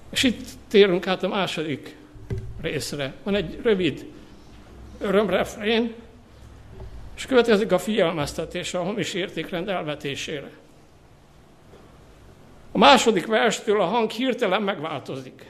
És 0.09 0.23
itt 0.23 0.47
térünk 0.67 1.07
át 1.07 1.23
a 1.23 1.27
második 1.27 1.95
részre. 2.61 3.13
Van 3.23 3.35
egy 3.35 3.59
rövid 3.63 4.05
örömrefrén, 4.99 5.93
és 7.21 7.27
következik 7.27 7.71
a 7.71 7.79
figyelmeztetés 7.79 8.73
a 8.73 8.83
hamis 8.83 9.13
értékrend 9.13 9.69
elvetésére. 9.69 10.49
A 12.71 12.77
második 12.77 13.25
verstől 13.25 13.81
a 13.81 13.85
hang 13.85 14.09
hirtelen 14.09 14.61
megváltozik. 14.61 15.45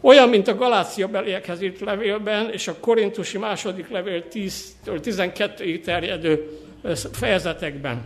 Olyan, 0.00 0.28
mint 0.28 0.48
a 0.48 0.54
Galácia 0.54 1.08
beliekhez 1.08 1.62
írt 1.62 1.80
levélben, 1.80 2.50
és 2.50 2.68
a 2.68 2.78
korintusi 2.80 3.38
második 3.38 3.88
levél 3.88 4.24
10-től 4.32 5.00
12-ig 5.02 5.80
terjedő 5.80 6.58
fejezetekben. 7.12 8.04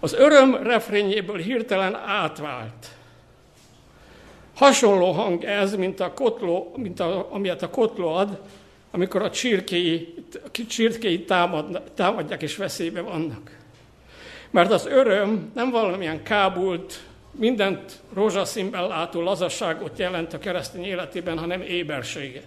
Az 0.00 0.12
öröm 0.12 0.54
refrényéből 0.62 1.38
hirtelen 1.38 1.94
átvált. 1.94 2.86
Hasonló 4.54 5.12
hang 5.12 5.44
ez, 5.44 5.74
mint, 5.74 6.00
a 6.00 6.12
kotló, 6.12 6.72
mint 6.76 7.00
a, 7.00 7.28
amilyet 7.30 7.62
a 7.62 7.70
kotló 7.70 8.08
ad, 8.08 8.40
amikor 8.94 9.22
a 9.22 9.30
csirkéi, 9.30 10.14
csirkéi 10.68 11.24
támad, 11.24 11.82
támadják 11.94 12.42
és 12.42 12.56
veszélybe 12.56 13.00
vannak. 13.00 13.56
Mert 14.50 14.72
az 14.72 14.86
öröm 14.86 15.50
nem 15.54 15.70
valamilyen 15.70 16.22
kábult, 16.22 17.00
mindent 17.30 18.00
rózsaszínben 18.14 18.86
látó 18.86 19.20
lazasságot 19.20 19.98
jelent 19.98 20.32
a 20.32 20.38
keresztény 20.38 20.84
életében, 20.84 21.38
hanem 21.38 21.62
éberséget. 21.62 22.46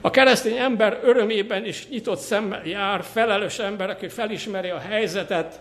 A 0.00 0.10
keresztény 0.10 0.56
ember 0.56 1.00
örömében 1.02 1.64
is 1.64 1.88
nyitott 1.88 2.18
szemmel 2.18 2.66
jár, 2.66 3.04
felelős 3.04 3.58
ember, 3.58 3.90
aki 3.90 4.08
felismeri 4.08 4.68
a 4.68 4.78
helyzetet, 4.78 5.60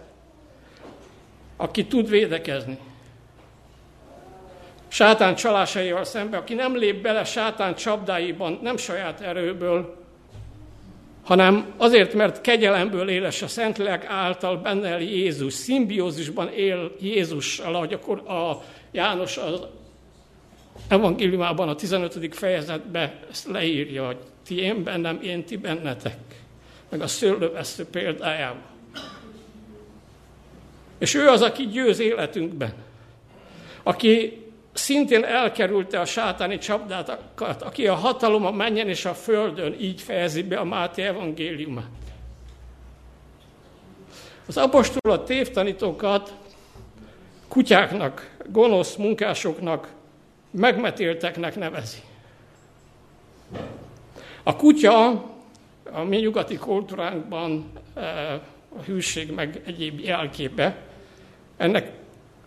aki 1.58 1.86
tud 1.86 2.10
védekezni 2.10 2.78
sátán 4.96 5.36
csalásaival 5.36 6.04
szembe, 6.04 6.38
aki 6.38 6.54
nem 6.54 6.78
lép 6.78 7.02
bele 7.02 7.24
sátán 7.24 7.76
csapdáiban, 7.76 8.60
nem 8.62 8.78
saját 8.78 9.22
erőből, 9.22 9.96
hanem 11.24 11.74
azért, 11.78 12.14
mert 12.14 12.42
kegyelemből 12.42 13.10
éles 13.10 13.42
a 13.42 13.48
Szentlélek 13.48 14.06
által 14.06 14.58
benne 14.58 15.02
Jézus, 15.02 15.54
szimbiózisban 15.54 16.50
él 16.54 16.96
Jézussal, 17.00 17.76
ahogy 17.76 17.94
akkor 17.94 18.18
a 18.18 18.64
János 18.92 19.38
az 19.38 19.62
evangéliumában 20.88 21.70
a 21.70 21.76
15. 21.76 22.36
fejezetben 22.36 23.14
ezt 23.32 23.48
leírja, 23.48 24.06
hogy 24.06 24.18
ti 24.46 24.60
én 24.60 24.84
bennem, 24.84 25.20
én 25.22 25.44
ti 25.44 25.58
bennetek, 25.58 26.18
meg 26.90 27.02
a 27.02 27.08
szőlővesztő 27.08 27.86
példájában. 27.86 28.64
És 30.98 31.14
ő 31.14 31.28
az, 31.28 31.42
aki 31.42 31.68
győz 31.68 32.00
életünkben, 32.00 32.74
aki 33.84 34.44
szintén 34.76 35.24
elkerülte 35.24 36.00
a 36.00 36.06
sátáni 36.06 36.58
csapdákat, 36.58 37.62
aki 37.62 37.88
a 37.88 37.96
hatalom 37.96 38.46
a 38.46 38.52
menjen 38.52 38.88
és 38.88 39.06
a 39.06 39.14
földön, 39.14 39.76
így 39.80 40.02
fejezi 40.02 40.44
be 40.44 40.58
a 40.58 40.64
Máté 40.64 41.02
evangéliumát. 41.02 41.90
Az 44.48 44.58
apostol 44.58 45.12
a 45.12 45.24
tévtanítókat 45.24 46.34
kutyáknak, 47.48 48.36
gonosz 48.46 48.96
munkásoknak, 48.96 49.94
megmetélteknek 50.52 51.56
nevezi. 51.56 51.98
A 54.44 54.56
kutya 54.56 55.10
a 55.92 56.04
mi 56.04 56.18
nyugati 56.18 56.56
kultúránkban 56.56 57.72
eh, 57.94 58.34
a 58.78 58.82
hűség 58.86 59.32
meg 59.32 59.62
egyéb 59.66 60.00
jelképe. 60.00 60.78
Ennek 61.58 61.92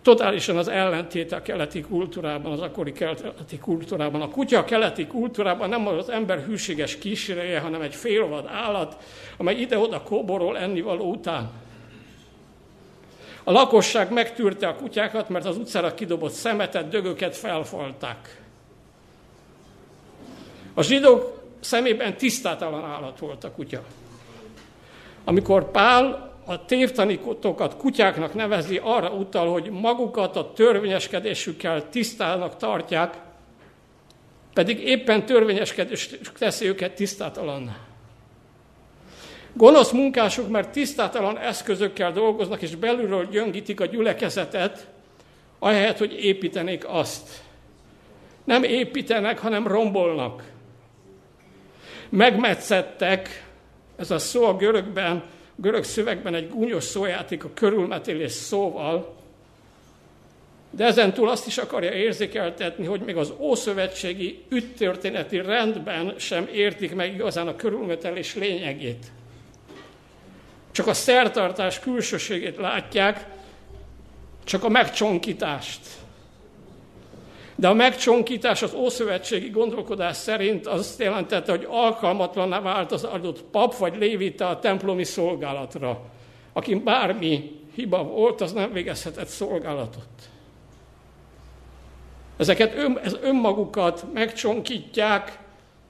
totálisan 0.09 0.57
az 0.57 0.67
ellentéte 0.67 1.35
a 1.35 1.41
keleti 1.41 1.81
kultúrában, 1.81 2.51
az 2.51 2.61
akkori 2.61 2.91
keleti 2.91 3.57
kultúrában. 3.57 4.21
A 4.21 4.29
kutya 4.29 4.59
a 4.59 4.63
keleti 4.63 5.07
kultúrában 5.07 5.69
nem 5.69 5.87
az 5.87 6.09
ember 6.09 6.39
hűséges 6.39 6.97
kísérője, 6.97 7.59
hanem 7.59 7.81
egy 7.81 7.95
félvad 7.95 8.45
állat, 8.47 8.97
amely 9.37 9.55
ide-oda 9.55 10.01
kóborol 10.01 10.57
ennivaló 10.57 11.11
után. 11.11 11.51
A 13.43 13.51
lakosság 13.51 14.11
megtűrte 14.11 14.67
a 14.67 14.75
kutyákat, 14.75 15.29
mert 15.29 15.45
az 15.45 15.57
utcára 15.57 15.93
kidobott 15.93 16.31
szemetet, 16.31 16.87
dögöket 16.87 17.35
felfalták. 17.35 18.41
A 20.73 20.81
zsidók 20.83 21.43
szemében 21.59 22.17
tisztátalan 22.17 22.83
állat 22.83 23.19
volt 23.19 23.43
a 23.43 23.51
kutya. 23.51 23.83
Amikor 25.23 25.71
Pál 25.71 26.28
a 26.49 26.65
tévtanítókat 26.65 27.77
kutyáknak 27.77 28.33
nevezi, 28.33 28.79
arra 28.83 29.09
utal, 29.09 29.51
hogy 29.51 29.69
magukat 29.69 30.35
a 30.35 30.51
törvényeskedésükkel 30.53 31.89
tisztának 31.89 32.57
tartják, 32.57 33.17
pedig 34.53 34.79
éppen 34.79 35.25
törvényeskedés 35.25 36.09
teszi 36.37 36.65
őket 36.65 36.95
tisztátalan. 36.95 37.75
Gonosz 39.53 39.91
munkások, 39.91 40.49
mert 40.49 40.69
tisztátalan 40.69 41.37
eszközökkel 41.37 42.11
dolgoznak, 42.11 42.61
és 42.61 42.75
belülről 42.75 43.25
gyöngítik 43.25 43.79
a 43.79 43.85
gyülekezetet, 43.85 44.87
ahelyett, 45.59 45.97
hogy 45.97 46.23
építenék 46.23 46.87
azt. 46.87 47.29
Nem 48.43 48.63
építenek, 48.63 49.39
hanem 49.39 49.67
rombolnak. 49.67 50.43
Megmetszettek, 52.09 53.45
ez 53.95 54.11
a 54.11 54.19
szó 54.19 54.45
a 54.45 54.55
görögben 54.55 55.23
görög 55.61 55.83
szövegben 55.83 56.33
egy 56.33 56.49
gúnyos 56.49 56.83
szójáték 56.83 57.43
a 57.43 57.49
körülmetélés 57.53 58.31
szóval, 58.31 59.17
de 60.69 60.85
ezen 60.85 61.13
túl 61.13 61.29
azt 61.29 61.47
is 61.47 61.57
akarja 61.57 61.91
érzékeltetni, 61.91 62.85
hogy 62.85 63.01
még 63.01 63.15
az 63.15 63.33
ószövetségi 63.37 64.43
üttörténeti 64.49 65.41
rendben 65.41 66.13
sem 66.17 66.47
értik 66.53 66.95
meg 66.95 67.13
igazán 67.13 67.47
a 67.47 67.55
körülmetelés 67.55 68.35
lényegét. 68.35 69.05
Csak 70.71 70.87
a 70.87 70.93
szertartás 70.93 71.79
külsőségét 71.79 72.57
látják, 72.57 73.25
csak 74.43 74.63
a 74.63 74.69
megcsonkítást. 74.69 75.79
De 77.59 77.67
a 77.67 77.73
megcsonkítás 77.73 78.61
az 78.61 78.73
ószövetségi 78.73 79.49
gondolkodás 79.49 80.17
szerint 80.17 80.67
azt 80.67 80.99
jelentette, 80.99 81.51
hogy 81.51 81.67
alkalmatlanná 81.69 82.61
vált 82.61 82.91
az 82.91 83.03
adott 83.03 83.43
pap 83.43 83.75
vagy 83.75 83.97
lévite 83.97 84.45
a 84.45 84.59
templomi 84.59 85.03
szolgálatra. 85.03 86.01
Aki 86.53 86.75
bármi 86.75 87.51
hiba 87.75 88.03
volt, 88.03 88.41
az 88.41 88.53
nem 88.53 88.71
végezhetett 88.71 89.27
szolgálatot. 89.27 90.07
Ezeket 92.37 92.75
ön, 92.75 92.99
ez 93.03 93.17
önmagukat 93.21 94.05
megcsonkítják, 94.13 95.39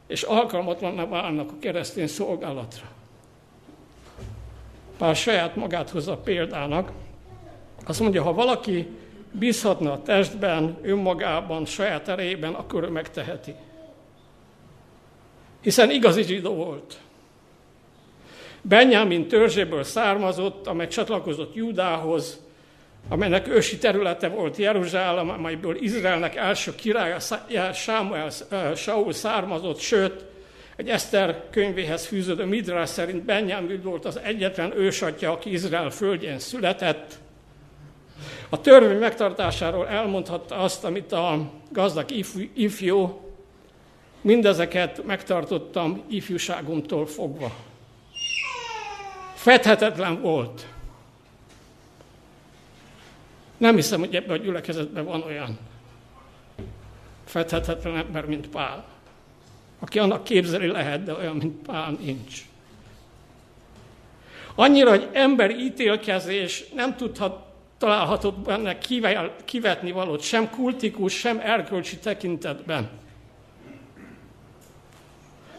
és 0.08 0.22
alkalmatlanná 0.22 1.06
válnak 1.06 1.52
a 1.52 1.60
keresztény 1.60 2.08
szolgálatra. 2.08 2.86
Pár 4.98 5.16
saját 5.16 5.56
magát 5.56 5.90
hozza 5.90 6.18
példának. 6.18 6.92
Azt 7.86 8.00
mondja, 8.00 8.24
ha 8.24 8.34
valaki 8.34 8.88
bízhatna 9.32 9.92
a 9.92 10.02
testben, 10.02 10.78
önmagában, 10.82 11.66
saját 11.66 12.08
erejében, 12.08 12.54
akkor 12.54 12.84
ő 12.84 12.88
megteheti. 12.88 13.54
Hiszen 15.62 15.92
igazi 15.92 16.24
zsidó 16.24 16.54
volt. 16.54 16.98
Benjamin 18.62 19.28
törzséből 19.28 19.84
származott, 19.84 20.68
amely 20.68 20.88
csatlakozott 20.88 21.56
Júdához, 21.56 22.40
amelynek 23.10 23.48
ősi 23.48 23.78
területe 23.78 24.28
volt 24.28 24.58
Jeruzsálem, 24.58 25.30
amelyből 25.30 25.76
Izraelnek 25.84 26.36
első 26.36 26.76
királya 26.76 27.18
Sámuel, 27.74 28.30
Saul 28.76 29.14
származott, 29.14 29.80
sőt, 29.80 30.26
egy 30.76 30.90
Eszter 30.90 31.44
könyvéhez 31.52 32.06
fűződő 32.06 32.46
Midrás 32.46 32.90
szerint 32.90 33.24
Benjamin 33.24 33.82
volt 33.84 34.06
az 34.06 34.20
egyetlen 34.24 34.78
ősatja, 34.78 35.32
aki 35.32 35.52
Izrael 35.52 35.90
földjén 35.90 36.40
született. 36.40 37.20
A 38.50 38.62
törvény 38.62 38.98
megtartásáról 38.98 39.88
elmondhatta 39.88 40.56
azt, 40.56 40.84
amit 40.84 41.12
a 41.12 41.52
gazdag 41.72 42.12
ifjú, 42.12 42.50
ifjú 42.54 43.22
mindezeket 44.22 45.06
megtartottam 45.06 46.04
ifjúságomtól 46.08 47.08
fogva. 47.08 47.52
Fedhetetlen 49.34 50.22
volt. 50.22 50.68
Nem 53.58 53.76
hiszem, 53.76 54.00
hogy 54.00 54.16
ebben 54.16 54.40
a 54.40 54.44
gyülekezetben 54.44 55.06
van 55.06 55.22
olyan 55.22 55.60
fedhetetlen 57.26 57.96
ember, 57.96 58.26
mint 58.26 58.48
Pál. 58.48 58.86
Aki 59.80 60.00
annak 60.00 60.24
képzeli 60.24 60.68
lehet, 60.68 61.04
de 61.04 61.14
olyan, 61.14 61.36
mint 61.36 61.66
Pál 61.66 61.98
nincs. 62.00 62.46
Annyira, 64.56 64.90
hogy 64.90 65.08
emberi 65.14 65.54
ítélkezés 65.54 66.66
nem 66.76 66.96
tudhat, 66.96 67.49
találhatott 67.80 68.38
benne 68.38 68.78
kivetni 69.46 69.92
valót, 69.92 70.22
sem 70.22 70.50
kultikus, 70.50 71.14
sem 71.14 71.40
erkölcsi 71.40 71.98
tekintetben. 71.98 72.90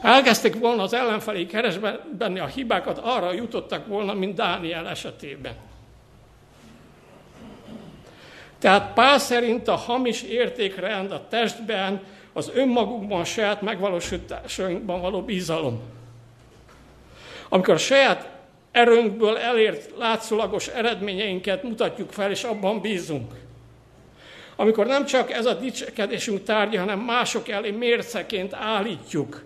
Ha 0.00 0.08
elkezdték 0.08 0.58
volna 0.58 0.82
az 0.82 0.92
ellenfelé 0.92 1.46
keresbenni 1.46 2.38
a 2.38 2.46
hibákat, 2.46 2.98
arra 2.98 3.32
jutottak 3.32 3.86
volna, 3.86 4.14
mint 4.14 4.34
Dániel 4.34 4.88
esetében. 4.88 5.54
Tehát 8.58 8.92
Pál 8.94 9.18
szerint 9.18 9.68
a 9.68 9.74
hamis 9.74 10.22
értékrend 10.22 11.12
a 11.12 11.28
testben, 11.28 12.00
az 12.32 12.50
önmagunkban, 12.54 13.20
a 13.20 13.24
saját 13.24 13.62
megvalósításainkban 13.62 15.00
való 15.00 15.22
bizalom. 15.22 15.80
Amikor 17.48 17.74
a 17.74 17.78
saját 17.78 18.28
erőnkből 18.72 19.36
elért 19.38 19.90
látszólagos 19.98 20.68
eredményeinket 20.68 21.62
mutatjuk 21.62 22.12
fel, 22.12 22.30
és 22.30 22.44
abban 22.44 22.80
bízunk. 22.80 23.32
Amikor 24.56 24.86
nem 24.86 25.06
csak 25.06 25.32
ez 25.32 25.46
a 25.46 25.54
dicsekedésünk 25.54 26.44
tárgya, 26.44 26.80
hanem 26.80 26.98
mások 26.98 27.48
elé 27.48 27.70
mérceként 27.70 28.54
állítjuk 28.54 29.42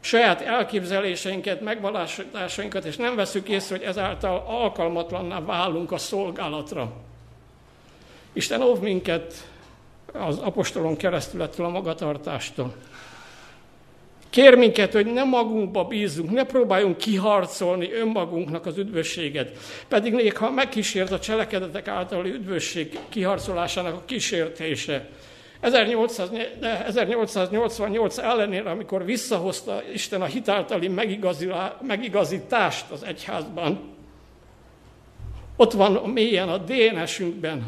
saját 0.00 0.40
elképzeléseinket, 0.40 1.60
megvalósításainkat, 1.60 2.84
és 2.84 2.96
nem 2.96 3.16
veszük 3.16 3.48
észre, 3.48 3.76
hogy 3.76 3.84
ezáltal 3.84 4.44
alkalmatlanná 4.46 5.40
válunk 5.40 5.92
a 5.92 5.98
szolgálatra. 5.98 6.92
Isten 8.32 8.62
óv 8.62 8.80
minket 8.80 9.34
az 10.12 10.38
apostolon 10.38 10.96
keresztül 10.96 11.42
ettől 11.42 11.66
a 11.66 11.68
magatartástól. 11.68 12.74
Kér 14.30 14.54
minket, 14.54 14.92
hogy 14.92 15.06
ne 15.06 15.24
magunkba 15.24 15.84
bízunk, 15.84 16.30
ne 16.30 16.44
próbáljunk 16.44 16.96
kiharcolni 16.96 17.92
önmagunknak 17.92 18.66
az 18.66 18.78
üdvösséget. 18.78 19.58
Pedig 19.88 20.12
néha 20.12 20.50
megkísért 20.50 21.12
a 21.12 21.18
cselekedetek 21.18 21.88
általi 21.88 22.30
üdvösség 22.30 22.98
kiharcolásának 23.08 23.94
a 23.94 24.02
kísértése. 24.04 25.08
1888 25.60 28.18
ellenére, 28.18 28.70
amikor 28.70 29.04
visszahozta 29.04 29.82
Isten 29.92 30.22
a 30.22 30.24
hitáltali 30.24 30.88
megigazítást 31.80 32.90
az 32.90 33.02
egyházban, 33.02 33.96
ott 35.56 35.72
van 35.72 35.96
a 35.96 36.06
mélyen 36.06 36.48
a 36.48 36.58
DNS-ünkben, 36.58 37.66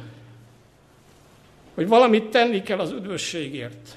hogy 1.74 1.88
valamit 1.88 2.24
tenni 2.24 2.62
kell 2.62 2.78
az 2.78 2.90
üdvösségért. 2.90 3.96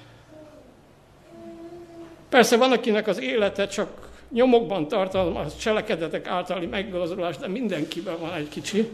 Persze 2.33 2.57
van, 2.57 2.71
akinek 2.71 3.07
az 3.07 3.19
élete 3.19 3.67
csak 3.67 4.09
nyomokban 4.31 4.87
tartalmaz 4.87 5.57
cselekedetek 5.57 6.27
általi 6.27 6.65
meggazolás, 6.65 7.37
de 7.37 7.47
mindenkiben 7.47 8.19
van 8.19 8.33
egy 8.33 8.49
kicsi. 8.49 8.89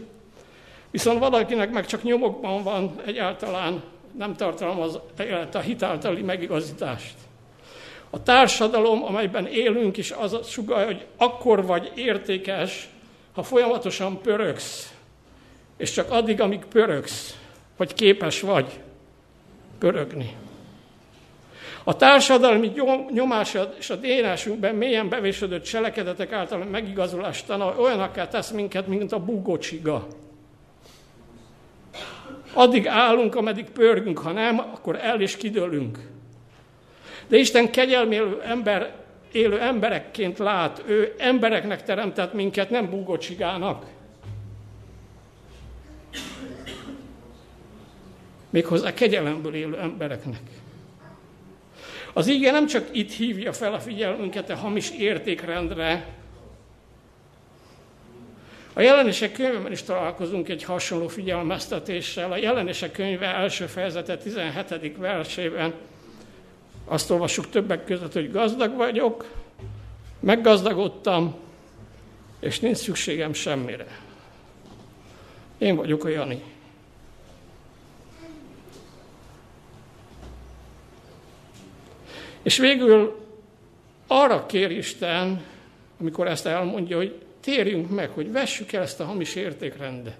Viszont 0.90 1.18
valakinek 1.18 1.70
meg 1.72 1.86
csak 1.86 2.02
nyomokban 2.02 2.62
van 2.62 3.00
egyáltalán 3.06 3.82
nem 4.18 4.36
tartalmaz 4.36 4.98
a 5.52 5.58
hitáltali 5.58 6.22
megigazítást. 6.22 7.14
A 8.10 8.22
társadalom, 8.22 9.04
amelyben 9.04 9.46
élünk 9.46 9.96
is, 9.96 10.10
az 10.10 10.48
sugalja, 10.48 10.86
hogy 10.86 11.06
akkor 11.16 11.66
vagy 11.66 11.92
értékes, 11.94 12.88
ha 13.32 13.42
folyamatosan 13.42 14.20
pörögsz, 14.20 14.94
és 15.76 15.90
csak 15.90 16.10
addig, 16.10 16.40
amíg 16.40 16.64
pörögsz, 16.64 17.38
vagy 17.76 17.94
képes 17.94 18.40
vagy 18.40 18.80
pörögni. 19.78 20.36
A 21.84 21.96
társadalmi 21.96 22.72
nyomás 23.12 23.56
és 23.78 23.90
a 23.90 23.96
dénásünkben 23.96 24.74
mélyen 24.74 25.08
bevésődött 25.08 25.62
cselekedetek 25.62 26.32
által 26.32 26.64
megigazolást 26.64 27.50
olyanakká 27.78 28.28
tesz 28.28 28.50
minket, 28.50 28.86
mint 28.86 29.12
a 29.12 29.24
bugocsiga. 29.24 30.06
Addig 32.52 32.86
állunk, 32.86 33.34
ameddig 33.34 33.70
pörgünk, 33.70 34.18
ha 34.18 34.32
nem, 34.32 34.58
akkor 34.58 34.96
el 34.96 35.20
is 35.20 35.36
kidőlünk. 35.36 35.98
De 37.28 37.36
Isten 37.36 37.70
kegyelmélő 37.70 38.40
ember, 38.42 38.94
élő 39.32 39.60
emberekként 39.60 40.38
lát, 40.38 40.82
ő 40.86 41.14
embereknek 41.18 41.82
teremtett 41.82 42.32
minket, 42.32 42.70
nem 42.70 42.90
búgocsigának. 42.90 43.84
Méghozzá 48.50 48.94
kegyelemből 48.94 49.54
élő 49.54 49.78
embereknek. 49.78 50.40
Az 52.12 52.28
íge 52.28 52.50
nem 52.50 52.66
csak 52.66 52.88
itt 52.92 53.12
hívja 53.12 53.52
fel 53.52 53.74
a 53.74 53.80
figyelmünket 53.80 54.50
a 54.50 54.56
hamis 54.56 54.90
értékrendre, 54.90 56.18
a 58.72 58.80
jelenések 58.80 59.32
könyvben 59.32 59.72
is 59.72 59.82
találkozunk 59.82 60.48
egy 60.48 60.64
hasonló 60.64 61.08
figyelmeztetéssel. 61.08 62.32
A 62.32 62.36
jelenések 62.36 62.92
könyve 62.92 63.26
első 63.26 63.66
fejezete 63.66 64.16
17. 64.16 64.96
versében 64.96 65.74
azt 66.84 67.10
olvassuk 67.10 67.50
többek 67.50 67.84
között, 67.84 68.12
hogy 68.12 68.32
gazdag 68.32 68.76
vagyok, 68.76 69.24
meggazdagodtam, 70.20 71.34
és 72.40 72.60
nincs 72.60 72.76
szükségem 72.76 73.32
semmire. 73.32 73.86
Én 75.58 75.76
vagyok 75.76 76.04
a 76.04 76.08
Jani. 76.08 76.42
És 82.42 82.58
végül 82.58 83.26
arra 84.06 84.46
kér 84.46 84.70
Isten, 84.70 85.42
amikor 86.00 86.26
ezt 86.26 86.46
elmondja, 86.46 86.96
hogy 86.96 87.20
térjünk 87.40 87.90
meg, 87.90 88.10
hogy 88.10 88.32
vessük 88.32 88.72
el 88.72 88.82
ezt 88.82 89.00
a 89.00 89.04
hamis 89.04 89.34
értékrendet. 89.34 90.16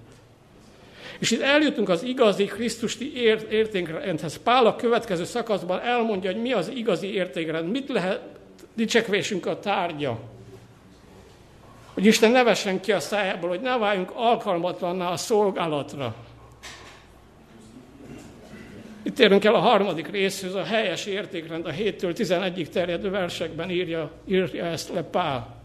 És 1.19 1.31
itt 1.31 1.41
eljutunk 1.41 1.89
az 1.89 2.03
igazi 2.03 2.45
Krisztusi 2.45 3.17
értékrendhez. 3.51 4.37
Pál 4.37 4.67
a 4.67 4.77
következő 4.77 5.25
szakaszban 5.25 5.81
elmondja, 5.81 6.33
hogy 6.33 6.41
mi 6.41 6.53
az 6.53 6.69
igazi 6.69 7.15
értékrend, 7.15 7.71
mit 7.71 7.89
lehet 7.89 8.21
dicsekvésünk 8.75 9.47
a 9.47 9.59
tárgya. 9.59 10.19
Hogy 11.95 12.07
Isten 12.07 12.31
ne 12.31 12.43
vessen 12.43 12.81
ki 12.81 12.93
a 12.93 13.01
szájából, 13.01 13.49
hogy 13.49 13.61
ne 13.61 13.79
váljunk 13.79 14.11
alkalmatlanná 14.15 15.11
a 15.11 15.17
szolgálatra. 15.17 16.15
Itt 19.11 19.19
érünk 19.19 19.45
el 19.45 19.55
a 19.55 19.59
harmadik 19.59 20.11
részhöz, 20.11 20.55
a 20.55 20.65
helyes 20.65 21.07
értékrend, 21.07 21.67
a 21.67 21.71
7-től 21.71 22.15
11-ig 22.17 22.69
terjedő 22.69 23.11
versekben 23.11 23.71
írja, 23.71 24.11
írja 24.27 24.65
ezt 24.65 24.93
le 24.93 25.03
Pál. 25.03 25.57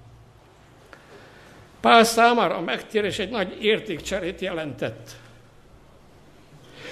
Pál 1.80 2.04
számára 2.04 2.56
a 2.56 2.62
megtérés 2.62 3.20
egy 3.20 3.30
nagy 3.30 3.64
értékcserét 3.64 4.42
jelentett. 4.42 5.10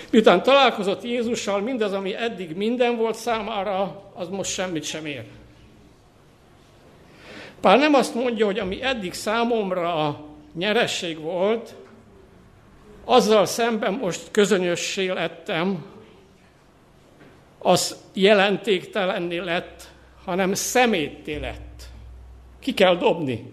Miután 0.10 0.44
találkozott 0.44 1.04
Jézussal, 1.04 1.62
mindaz, 1.62 1.94
ami 1.94 2.16
eddig 2.16 2.56
minden 2.56 2.98
volt 2.98 3.16
számára, 3.16 4.12
az 4.14 4.28
most 4.30 4.52
semmit 4.52 4.84
sem 4.84 5.06
ér. 5.06 5.24
Pál 7.62 7.78
nem 7.78 7.94
azt 7.94 8.16
mondja, 8.16 8.46
hogy 8.46 8.60
ami 8.60 8.82
eddig 8.82 9.14
számomra 9.14 10.20
nyeresség 10.56 11.20
volt, 11.20 11.74
azzal 13.06 13.46
szemben 13.46 13.94
most 13.94 14.22
közönössé 14.32 15.08
lettem, 15.08 15.92
az 17.64 17.96
jelentéktelenné 18.14 19.38
lett, 19.38 19.92
hanem 20.26 20.54
szemétté 20.54 21.36
lett. 21.36 21.84
Ki 22.60 22.74
kell 22.74 22.96
dobni. 22.96 23.52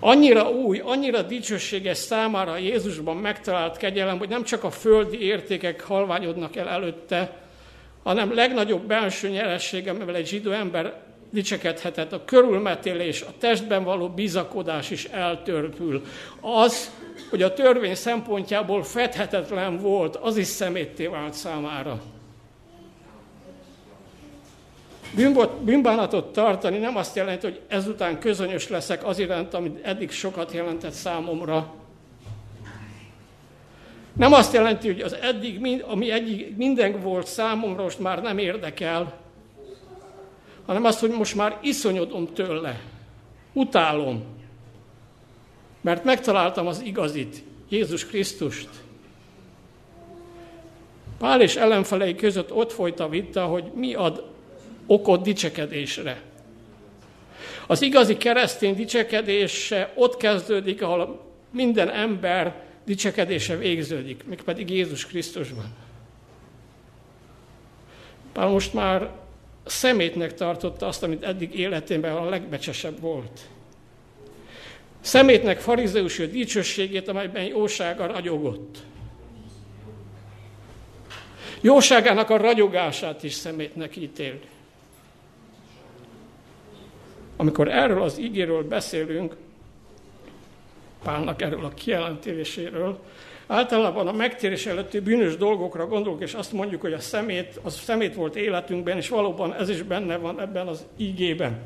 Annyira 0.00 0.50
új, 0.50 0.78
annyira 0.78 1.22
dicsőséges 1.22 1.96
számára 1.96 2.56
Jézusban 2.56 3.16
megtalált 3.16 3.76
kegyelem, 3.76 4.18
hogy 4.18 4.28
nem 4.28 4.44
csak 4.44 4.64
a 4.64 4.70
földi 4.70 5.22
értékek 5.22 5.80
halványodnak 5.80 6.56
el 6.56 6.68
előtte, 6.68 7.36
hanem 8.02 8.34
legnagyobb 8.34 8.82
belső 8.82 9.28
nyeressége, 9.28 9.90
amivel 9.90 10.14
egy 10.14 10.26
zsidó 10.26 10.50
ember 10.50 11.00
dicsekedhetett, 11.30 12.12
a 12.12 12.24
körülmetélés, 12.24 13.22
a 13.22 13.32
testben 13.38 13.84
való 13.84 14.08
bizakodás 14.08 14.90
is 14.90 15.04
eltörpül. 15.04 16.04
Az, 16.40 16.90
hogy 17.30 17.42
a 17.42 17.52
törvény 17.52 17.94
szempontjából 17.94 18.82
fedhetetlen 18.82 19.78
volt, 19.78 20.16
az 20.16 20.36
is 20.36 20.46
szemétté 20.46 21.06
vált 21.06 21.34
számára. 21.34 22.00
Bűnbánatot 25.60 26.32
tartani 26.32 26.78
nem 26.78 26.96
azt 26.96 27.16
jelenti, 27.16 27.46
hogy 27.46 27.60
ezután 27.68 28.18
közönyös 28.18 28.68
leszek 28.68 29.06
az 29.06 29.18
iránt, 29.18 29.54
amit 29.54 29.84
eddig 29.84 30.10
sokat 30.10 30.52
jelentett 30.52 30.92
számomra. 30.92 31.74
Nem 34.12 34.32
azt 34.32 34.52
jelenti, 34.52 34.86
hogy 34.86 35.00
az 35.00 35.14
eddig, 35.14 35.82
ami 35.86 36.10
eddig 36.10 36.54
minden 36.56 37.00
volt 37.00 37.26
számomra, 37.26 37.82
most 37.82 37.98
már 37.98 38.22
nem 38.22 38.38
érdekel, 38.38 39.18
hanem 40.66 40.84
azt, 40.84 41.00
hogy 41.00 41.10
most 41.10 41.34
már 41.34 41.58
iszonyodom 41.62 42.28
tőle. 42.34 42.80
Utálom. 43.52 44.24
Mert 45.80 46.04
megtaláltam 46.04 46.66
az 46.66 46.82
igazit, 46.84 47.42
Jézus 47.68 48.06
Krisztust. 48.06 48.68
Pál 51.18 51.40
és 51.40 51.56
ellenfelei 51.56 52.14
között 52.14 52.52
ott 52.52 52.72
folyt 52.72 53.00
a 53.00 53.08
vita, 53.08 53.44
hogy 53.44 53.64
mi 53.74 53.94
ad 53.94 54.24
okot 54.88 55.22
dicsekedésre. 55.22 56.22
Az 57.66 57.82
igazi 57.82 58.16
keresztény 58.16 58.74
dicsekedése 58.74 59.92
ott 59.94 60.16
kezdődik, 60.16 60.82
ahol 60.82 61.26
minden 61.50 61.90
ember 61.90 62.62
dicsekedése 62.84 63.56
végződik, 63.56 64.24
mégpedig 64.24 64.70
Jézus 64.70 65.06
Krisztusban. 65.06 65.74
Pál 68.32 68.48
most 68.48 68.74
már 68.74 69.10
szemétnek 69.66 70.34
tartotta 70.34 70.86
azt, 70.86 71.02
amit 71.02 71.22
eddig 71.22 71.58
életében 71.58 72.16
a 72.16 72.28
legbecsesebb 72.28 73.00
volt. 73.00 73.40
Szemétnek 75.00 75.60
farizeus 75.60 76.16
dicsőségét, 76.16 77.08
amelyben 77.08 77.44
jósága 77.44 78.06
ragyogott. 78.06 78.78
Jóságának 81.60 82.30
a 82.30 82.36
ragyogását 82.36 83.22
is 83.22 83.32
szemétnek 83.32 83.96
ítél. 83.96 84.38
Amikor 87.40 87.68
erről 87.68 88.02
az 88.02 88.18
ígéről 88.18 88.68
beszélünk, 88.68 89.36
Pálnak 91.02 91.42
erről 91.42 91.64
a 91.64 91.68
kijelentéséről, 91.68 92.98
általában 93.46 94.06
a 94.06 94.12
megtérés 94.12 94.66
előtti 94.66 95.00
bűnös 95.00 95.36
dolgokra 95.36 95.86
gondolunk, 95.86 96.22
és 96.22 96.34
azt 96.34 96.52
mondjuk, 96.52 96.80
hogy 96.80 96.92
a 96.92 97.00
szemét, 97.00 97.60
az 97.62 97.74
szemét 97.74 98.14
volt 98.14 98.36
életünkben, 98.36 98.96
és 98.96 99.08
valóban 99.08 99.54
ez 99.54 99.68
is 99.68 99.82
benne 99.82 100.16
van 100.16 100.40
ebben 100.40 100.66
az 100.66 100.84
ígében. 100.96 101.58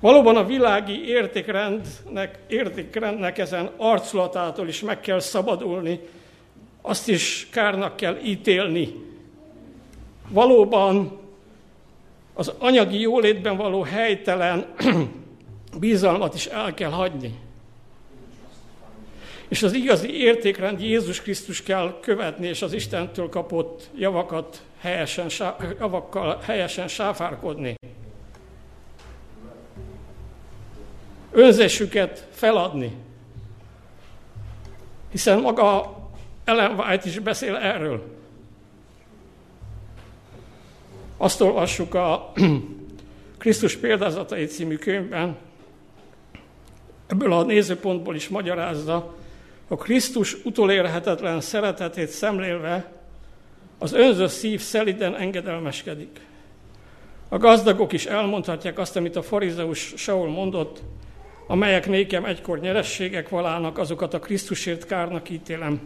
Valóban 0.00 0.36
a 0.36 0.44
világi 0.44 1.08
értékrendnek, 1.08 2.38
értékrendnek 2.48 3.38
ezen 3.38 3.70
arculatától 3.76 4.68
is 4.68 4.80
meg 4.80 5.00
kell 5.00 5.20
szabadulni, 5.20 6.00
azt 6.82 7.08
is 7.08 7.48
kárnak 7.50 7.96
kell 7.96 8.16
ítélni. 8.24 8.94
Valóban 10.28 11.18
az 12.38 12.52
anyagi 12.58 13.00
jólétben 13.00 13.56
való 13.56 13.82
helytelen 13.82 14.66
bizalmat 15.78 16.34
is 16.34 16.46
el 16.46 16.74
kell 16.74 16.90
hagyni. 16.90 17.38
És 19.48 19.62
az 19.62 19.72
igazi 19.72 20.22
értékrend 20.22 20.80
Jézus 20.80 21.22
Krisztus 21.22 21.62
kell 21.62 21.98
követni, 22.00 22.46
és 22.46 22.62
az 22.62 22.72
Istentől 22.72 23.28
kapott 23.28 23.90
javakat 23.98 24.62
helyesen, 24.80 25.30
javakkal 25.78 26.40
helyesen 26.42 26.88
sáfárkodni. 26.88 27.74
Önzésüket 31.30 32.28
feladni. 32.30 32.92
Hiszen 35.10 35.40
maga 35.40 35.96
Ellen 36.44 36.78
White 36.78 37.08
is 37.08 37.18
beszél 37.18 37.56
erről. 37.56 38.15
Azt 41.16 41.40
olvassuk 41.40 41.94
a 41.94 42.32
Krisztus 43.38 43.76
példázatai 43.76 44.44
című 44.44 44.76
könyvben, 44.76 45.36
ebből 47.06 47.32
a 47.32 47.42
nézőpontból 47.42 48.14
is 48.14 48.28
magyarázza, 48.28 49.14
a 49.68 49.76
Krisztus 49.76 50.36
utolérhetetlen 50.44 51.40
szeretetét 51.40 52.08
szemlélve 52.08 52.92
az 53.78 53.92
önző 53.92 54.26
szív 54.26 54.60
szeliden 54.60 55.16
engedelmeskedik. 55.16 56.20
A 57.28 57.38
gazdagok 57.38 57.92
is 57.92 58.06
elmondhatják 58.06 58.78
azt, 58.78 58.96
amit 58.96 59.16
a 59.16 59.22
farizeus 59.22 59.92
Saul 59.96 60.28
mondott, 60.28 60.82
amelyek 61.46 61.86
nékem 61.86 62.24
egykor 62.24 62.60
nyerességek 62.60 63.28
valának, 63.28 63.78
azokat 63.78 64.14
a 64.14 64.18
Krisztusért 64.18 64.86
kárnak 64.86 65.30
ítélem. 65.30 65.80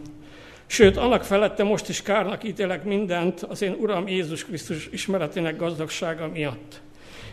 Sőt, 0.71 0.97
annak 0.97 1.23
felette 1.23 1.63
most 1.63 1.89
is 1.89 2.01
kárnak 2.01 2.43
ítélek 2.43 2.83
mindent 2.83 3.41
az 3.41 3.61
én 3.61 3.75
Uram 3.79 4.07
Jézus 4.07 4.45
Krisztus 4.45 4.89
ismeretének 4.91 5.57
gazdagsága 5.57 6.27
miatt. 6.27 6.81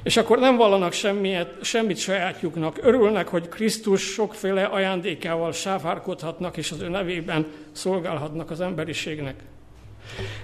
És 0.02 0.16
akkor 0.16 0.38
nem 0.38 0.56
vallanak 0.56 0.92
semmit, 0.92 1.46
semmit 1.62 1.98
sajátjuknak. 1.98 2.78
Örülnek, 2.82 3.28
hogy 3.28 3.48
Krisztus 3.48 4.02
sokféle 4.02 4.64
ajándékával 4.64 5.52
sáfárkodhatnak, 5.52 6.56
és 6.56 6.70
az 6.70 6.80
ő 6.80 6.88
nevében 6.88 7.46
szolgálhatnak 7.72 8.50
az 8.50 8.60
emberiségnek. 8.60 9.34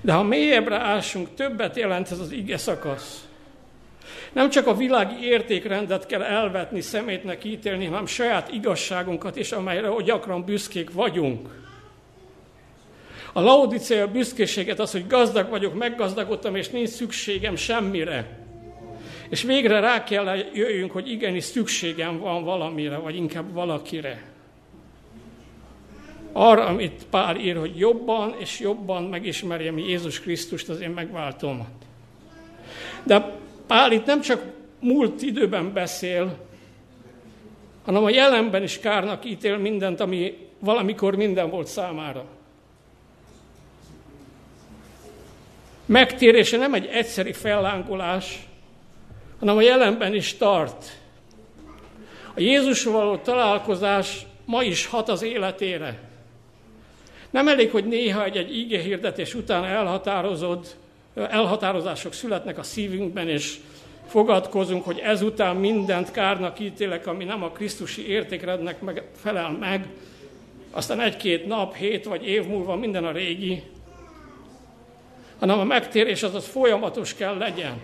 De 0.00 0.12
ha 0.12 0.22
mélyebbre 0.22 0.78
ásunk, 0.78 1.34
többet 1.34 1.76
jelent 1.76 2.10
ez 2.10 2.18
az 2.18 2.32
ige 2.32 2.56
szakasz. 2.56 3.28
Nem 4.32 4.50
csak 4.50 4.66
a 4.66 4.76
világi 4.76 5.26
értékrendet 5.26 6.06
kell 6.06 6.22
elvetni, 6.22 6.80
szemétnek 6.80 7.44
ítélni, 7.44 7.84
hanem 7.84 8.06
saját 8.06 8.52
igazságunkat 8.52 9.36
is, 9.36 9.52
amelyre 9.52 9.88
gyakran 10.04 10.44
büszkék 10.44 10.92
vagyunk. 10.92 11.62
A 13.36 13.40
laudicea 13.40 14.06
büszkéséget 14.06 14.78
az, 14.78 14.92
hogy 14.92 15.06
gazdag 15.06 15.50
vagyok, 15.50 15.74
meggazdagodtam, 15.74 16.56
és 16.56 16.68
nincs 16.68 16.88
szükségem 16.88 17.56
semmire. 17.56 18.38
És 19.28 19.42
végre 19.42 19.80
rá 19.80 20.04
kell 20.04 20.36
jöjjünk, 20.52 20.92
hogy 20.92 21.10
igenis 21.10 21.44
szükségem 21.44 22.18
van 22.18 22.44
valamire, 22.44 22.96
vagy 22.96 23.16
inkább 23.16 23.52
valakire. 23.52 24.22
Arra, 26.32 26.66
amit 26.66 27.06
Pál 27.10 27.36
ír, 27.36 27.56
hogy 27.56 27.78
jobban 27.78 28.34
és 28.38 28.60
jobban 28.60 29.02
megismerjem 29.02 29.78
Jézus 29.78 30.20
Krisztust, 30.20 30.68
az 30.68 30.80
én 30.80 30.90
megváltomat. 30.90 31.84
De 33.02 33.36
Pál 33.66 33.92
itt 33.92 34.06
nem 34.06 34.20
csak 34.20 34.42
múlt 34.80 35.22
időben 35.22 35.72
beszél, 35.72 36.38
hanem 37.84 38.04
a 38.04 38.10
jelenben 38.10 38.62
is 38.62 38.78
kárnak 38.78 39.24
ítél 39.24 39.56
mindent, 39.56 40.00
ami 40.00 40.36
valamikor 40.58 41.16
minden 41.16 41.50
volt 41.50 41.66
számára. 41.66 42.33
Megtérése 45.86 46.56
nem 46.56 46.74
egy 46.74 46.86
egyszeri 46.86 47.32
fellángolás, 47.32 48.46
hanem 49.38 49.56
a 49.56 49.62
jelenben 49.62 50.14
is 50.14 50.36
tart. 50.36 50.84
A 52.34 52.40
Jézus 52.40 52.84
való 52.84 53.16
találkozás 53.16 54.26
ma 54.44 54.62
is 54.62 54.86
hat 54.86 55.08
az 55.08 55.22
életére. 55.22 55.98
Nem 57.30 57.48
elég, 57.48 57.70
hogy 57.70 57.84
néha 57.84 58.24
egy-egy 58.24 58.56
íge 58.56 58.80
hirdetés 58.80 59.34
után 59.34 59.64
elhatározod, 59.64 60.66
elhatározások 61.14 62.12
születnek 62.12 62.58
a 62.58 62.62
szívünkben, 62.62 63.28
és 63.28 63.56
fogadkozunk, 64.06 64.84
hogy 64.84 64.98
ezután 64.98 65.56
mindent 65.56 66.10
kárnak 66.10 66.60
ítélek, 66.60 67.06
ami 67.06 67.24
nem 67.24 67.42
a 67.42 67.50
Krisztusi 67.50 68.08
értékrendnek 68.08 68.80
meg, 68.80 69.02
felel 69.22 69.50
meg, 69.50 69.86
aztán 70.70 71.00
egy-két 71.00 71.46
nap, 71.46 71.74
hét 71.74 72.04
vagy 72.04 72.26
év 72.26 72.46
múlva 72.46 72.76
minden 72.76 73.04
a 73.04 73.12
régi, 73.12 73.62
hanem 75.38 75.58
a 75.58 75.64
megtérés 75.64 76.22
az 76.22 76.34
az 76.34 76.46
folyamatos 76.46 77.14
kell 77.14 77.36
legyen. 77.36 77.80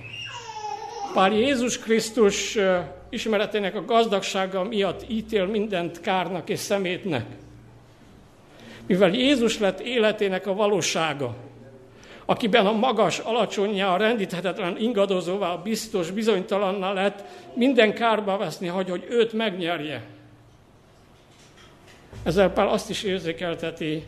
Pál 1.15 1.33
Jézus 1.33 1.79
Krisztus 1.79 2.59
ismeretének 3.09 3.75
a 3.75 3.85
gazdagsága 3.85 4.65
miatt 4.65 5.05
ítél 5.09 5.47
mindent 5.47 6.01
kárnak 6.01 6.49
és 6.49 6.59
szemétnek. 6.59 7.27
Mivel 8.87 9.15
Jézus 9.15 9.59
lett 9.59 9.81
életének 9.81 10.47
a 10.47 10.55
valósága, 10.55 11.35
akiben 12.25 12.67
a 12.67 12.73
magas, 12.73 13.19
alacsonyja, 13.19 13.93
a 13.93 13.97
rendíthetetlen 13.97 14.79
ingadozóvá, 14.79 15.49
a 15.49 15.63
biztos, 15.63 16.11
bizonytalanná 16.11 16.93
lett, 16.93 17.25
minden 17.55 17.95
kárba 17.95 18.37
veszni 18.37 18.67
hagy, 18.67 18.91
hogy 18.91 19.07
őt 19.09 19.33
megnyerje. 19.33 20.05
Ezzel 22.23 22.53
Pál 22.53 22.69
azt 22.69 22.91
is 22.91 23.03
érzékelteti, 23.03 24.03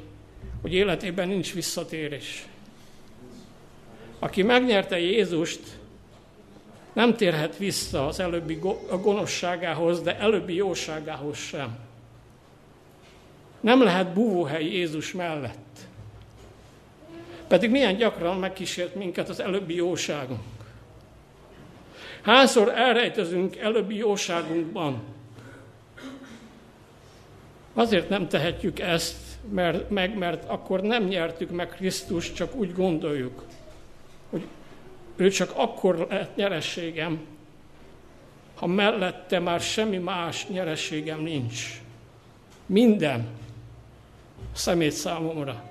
hogy 0.62 0.74
életében 0.74 1.28
nincs 1.28 1.54
visszatérés. 1.54 2.46
Aki 4.22 4.42
megnyerte 4.42 4.98
Jézust, 4.98 5.60
nem 6.92 7.16
térhet 7.16 7.56
vissza 7.56 8.06
az 8.06 8.20
előbbi 8.20 8.58
a 8.90 8.96
gonoszságához, 8.96 10.02
de 10.02 10.18
előbbi 10.18 10.54
jóságához 10.54 11.36
sem. 11.36 11.78
Nem 13.60 13.82
lehet 13.82 14.12
búvóhely 14.12 14.64
Jézus 14.64 15.12
mellett. 15.12 15.78
Pedig 17.48 17.70
milyen 17.70 17.96
gyakran 17.96 18.38
megkísért 18.38 18.94
minket 18.94 19.28
az 19.28 19.40
előbbi 19.40 19.74
jóságunk. 19.74 20.40
Hányszor 22.22 22.68
elrejtezünk 22.68 23.56
előbbi 23.56 23.96
jóságunkban? 23.96 25.02
Azért 27.74 28.08
nem 28.08 28.28
tehetjük 28.28 28.78
ezt 28.78 29.16
mert, 29.50 29.90
meg, 29.90 30.18
mert 30.18 30.44
akkor 30.48 30.80
nem 30.80 31.04
nyertük 31.04 31.50
meg 31.50 31.68
Krisztus, 31.68 32.32
csak 32.32 32.54
úgy 32.54 32.72
gondoljuk, 32.72 33.44
hogy 34.32 34.46
ő 35.16 35.28
csak 35.28 35.52
akkor 35.56 36.06
lehet 36.08 36.36
nyerességem, 36.36 37.20
ha 38.54 38.66
mellette 38.66 39.38
már 39.38 39.60
semmi 39.60 39.98
más 39.98 40.46
nyerességem 40.46 41.20
nincs. 41.20 41.80
Minden 42.66 43.28
szemét 44.52 44.92
számomra. 44.92 45.62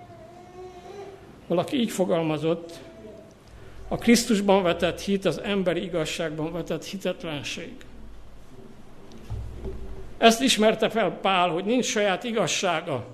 Valaki 1.48 1.80
így 1.80 1.92
fogalmazott, 1.92 2.80
a 3.88 3.98
Krisztusban 3.98 4.64
vetett 4.64 5.02
hit 5.02 5.26
az 5.26 5.42
emberi 5.42 5.84
igazságban 5.84 6.52
vetett 6.52 6.86
hitetlenség. 6.86 7.72
Ezt 10.18 10.42
ismerte 10.42 10.90
fel 10.90 11.12
Pál, 11.22 11.50
hogy 11.50 11.66
nincs 11.66 11.86
saját 11.86 12.24
igazsága. 12.24 13.06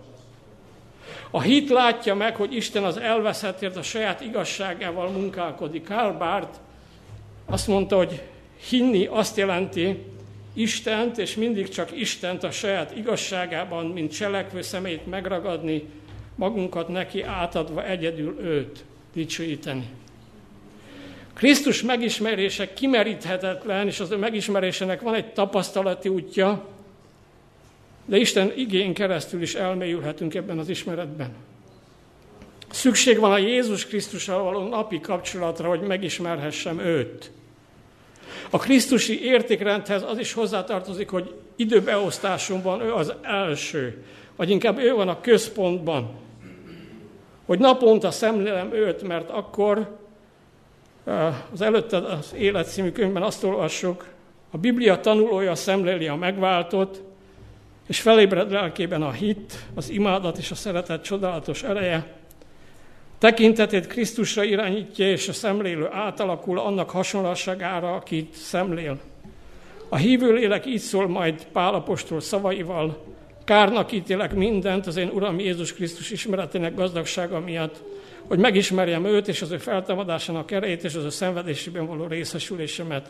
A 1.31 1.41
hit 1.41 1.69
látja 1.69 2.15
meg, 2.15 2.35
hogy 2.35 2.55
Isten 2.55 2.83
az 2.83 2.97
elveszettért 2.97 3.75
a 3.75 3.81
saját 3.81 4.21
igazságával 4.21 5.09
munkálkodik. 5.09 5.83
Karl 5.83 6.17
Barth 6.17 6.57
azt 7.45 7.67
mondta, 7.67 7.97
hogy 7.97 8.21
hinni 8.69 9.05
azt 9.05 9.37
jelenti, 9.37 10.03
Istent, 10.53 11.17
és 11.17 11.35
mindig 11.35 11.69
csak 11.69 11.99
Istent 11.99 12.43
a 12.43 12.51
saját 12.51 12.97
igazságában, 12.97 13.85
mint 13.85 14.11
cselekvő 14.11 14.61
szemét 14.61 15.05
megragadni, 15.09 15.83
magunkat 16.35 16.87
neki 16.87 17.21
átadva 17.23 17.85
egyedül 17.85 18.39
őt 18.41 18.83
dicsőíteni. 19.13 19.89
Krisztus 21.33 21.81
megismerése 21.81 22.73
kimeríthetetlen, 22.73 23.87
és 23.87 23.99
az 23.99 24.11
ő 24.11 24.17
megismerésének 24.17 25.01
van 25.01 25.13
egy 25.13 25.25
tapasztalati 25.33 26.09
útja, 26.09 26.67
de 28.07 28.17
Isten 28.17 28.51
igén 28.55 28.93
keresztül 28.93 29.41
is 29.41 29.55
elmélyülhetünk 29.55 30.35
ebben 30.35 30.59
az 30.59 30.69
ismeretben. 30.69 31.29
Szükség 32.69 33.19
van 33.19 33.31
a 33.31 33.37
Jézus 33.37 33.85
Krisztussal 33.85 34.43
való 34.43 34.67
napi 34.67 34.99
kapcsolatra, 34.99 35.67
hogy 35.67 35.81
megismerhessem 35.81 36.79
őt. 36.79 37.31
A 38.49 38.57
Krisztusi 38.57 39.23
értékrendhez 39.23 40.03
az 40.03 40.17
is 40.17 40.33
hozzátartozik, 40.33 41.09
hogy 41.09 41.33
időbeosztásunkban 41.55 42.81
ő 42.81 42.93
az 42.93 43.13
első, 43.21 44.03
vagy 44.35 44.49
inkább 44.49 44.77
ő 44.77 44.93
van 44.93 45.07
a 45.07 45.21
központban. 45.21 46.09
Hogy 47.45 47.59
naponta 47.59 48.11
szemlélem 48.11 48.73
őt, 48.73 49.01
mert 49.01 49.29
akkor 49.29 49.97
eh, 51.05 51.35
az 51.53 51.61
előtte 51.61 51.97
az 51.97 52.33
Élet 52.37 52.71
című 52.71 52.91
könyvben 52.91 53.23
azt 53.23 53.43
olvassuk, 53.43 54.05
a 54.51 54.57
Biblia 54.57 54.99
tanulója 54.99 55.55
szemléli 55.55 56.07
a 56.07 56.15
megváltott, 56.15 57.01
és 57.87 58.01
felébred 58.01 58.51
lelkében 58.51 59.01
a 59.01 59.11
hit, 59.11 59.65
az 59.75 59.89
imádat 59.89 60.37
és 60.37 60.51
a 60.51 60.55
szeretet 60.55 61.03
csodálatos 61.03 61.63
ereje, 61.63 62.15
tekintetét 63.17 63.87
Krisztusra 63.87 64.43
irányítja, 64.43 65.11
és 65.11 65.27
a 65.27 65.33
szemlélő 65.33 65.87
átalakul 65.91 66.59
annak 66.59 66.89
hasonlóságára, 66.89 67.95
akit 67.95 68.33
szemlél. 68.33 68.99
A 69.89 69.95
hívő 69.95 70.33
lélek 70.33 70.65
így 70.65 70.79
szól 70.79 71.07
majd 71.07 71.47
Pálapostól 71.51 72.19
szavaival, 72.19 73.03
kárnak 73.45 73.91
ítélek 73.91 74.33
mindent 74.33 74.87
az 74.87 74.97
én 74.97 75.09
Uram 75.13 75.39
Jézus 75.39 75.73
Krisztus 75.73 76.11
ismeretének 76.11 76.75
gazdagsága 76.75 77.39
miatt, 77.39 77.83
hogy 78.27 78.39
megismerjem 78.39 79.05
őt 79.05 79.27
és 79.27 79.41
az 79.41 79.51
ő 79.51 79.57
feltámadásának 79.57 80.51
erejét 80.51 80.83
és 80.83 80.95
az 80.95 81.03
ő 81.03 81.09
szenvedésében 81.09 81.85
való 81.85 82.07
részesülésemet 82.07 83.09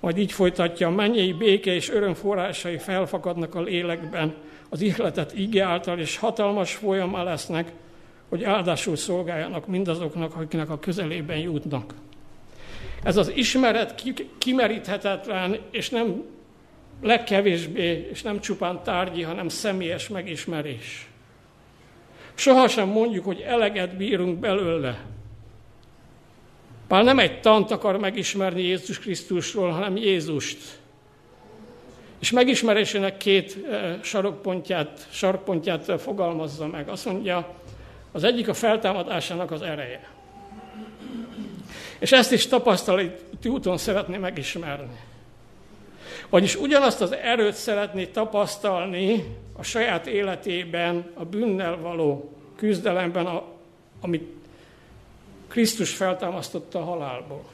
majd 0.00 0.18
így 0.18 0.32
folytatja, 0.32 0.86
a 0.86 0.90
mennyei 0.90 1.32
béke 1.32 1.74
és 1.74 1.90
öröm 1.90 2.14
forrásai 2.14 2.78
felfakadnak 2.78 3.54
a 3.54 3.62
lélekben, 3.62 4.34
az 4.68 4.80
ihletet 4.80 5.32
ige 5.34 5.64
által, 5.64 5.98
és 5.98 6.16
hatalmas 6.16 6.74
folyamá 6.74 7.22
lesznek, 7.22 7.72
hogy 8.28 8.44
áldásul 8.44 8.96
szolgáljanak 8.96 9.66
mindazoknak, 9.66 10.34
akiknek 10.34 10.70
a 10.70 10.78
közelében 10.78 11.38
jutnak. 11.38 11.94
Ez 13.02 13.16
az 13.16 13.32
ismeret 13.34 14.02
kimeríthetetlen, 14.38 15.58
és 15.70 15.90
nem 15.90 16.22
legkevésbé, 17.02 18.08
és 18.10 18.22
nem 18.22 18.40
csupán 18.40 18.82
tárgyi, 18.82 19.22
hanem 19.22 19.48
személyes 19.48 20.08
megismerés. 20.08 21.08
Sohasem 22.34 22.88
mondjuk, 22.88 23.24
hogy 23.24 23.40
eleget 23.40 23.96
bírunk 23.96 24.38
belőle, 24.38 25.04
Pál 26.90 27.02
nem 27.02 27.18
egy 27.18 27.40
tant 27.40 27.70
akar 27.70 27.98
megismerni 27.98 28.62
Jézus 28.62 28.98
Krisztusról, 28.98 29.70
hanem 29.70 29.96
Jézust. 29.96 30.58
És 32.18 32.30
megismerésének 32.30 33.16
két 33.16 33.56
eh, 33.70 33.98
sarokpontját, 34.02 35.06
sarokpontját 35.10 36.00
fogalmazza 36.00 36.66
meg. 36.66 36.88
Azt 36.88 37.04
mondja, 37.04 37.54
az 38.12 38.24
egyik 38.24 38.48
a 38.48 38.54
feltámadásának 38.54 39.50
az 39.50 39.62
ereje. 39.62 40.08
És 41.98 42.12
ezt 42.12 42.32
is 42.32 42.46
tapasztalati 42.46 43.48
úton 43.48 43.78
szeretné 43.78 44.16
megismerni. 44.16 44.98
Vagyis 46.28 46.56
ugyanazt 46.56 47.00
az 47.00 47.12
erőt 47.12 47.54
szeretné 47.54 48.06
tapasztalni 48.06 49.24
a 49.56 49.62
saját 49.62 50.06
életében, 50.06 51.10
a 51.14 51.24
bűnnel 51.24 51.76
való 51.76 52.36
küzdelemben, 52.56 53.42
amit 54.00 54.39
Krisztus 55.50 55.94
feltámasztotta 55.94 56.78
a 56.78 56.84
halálból. 56.84 57.44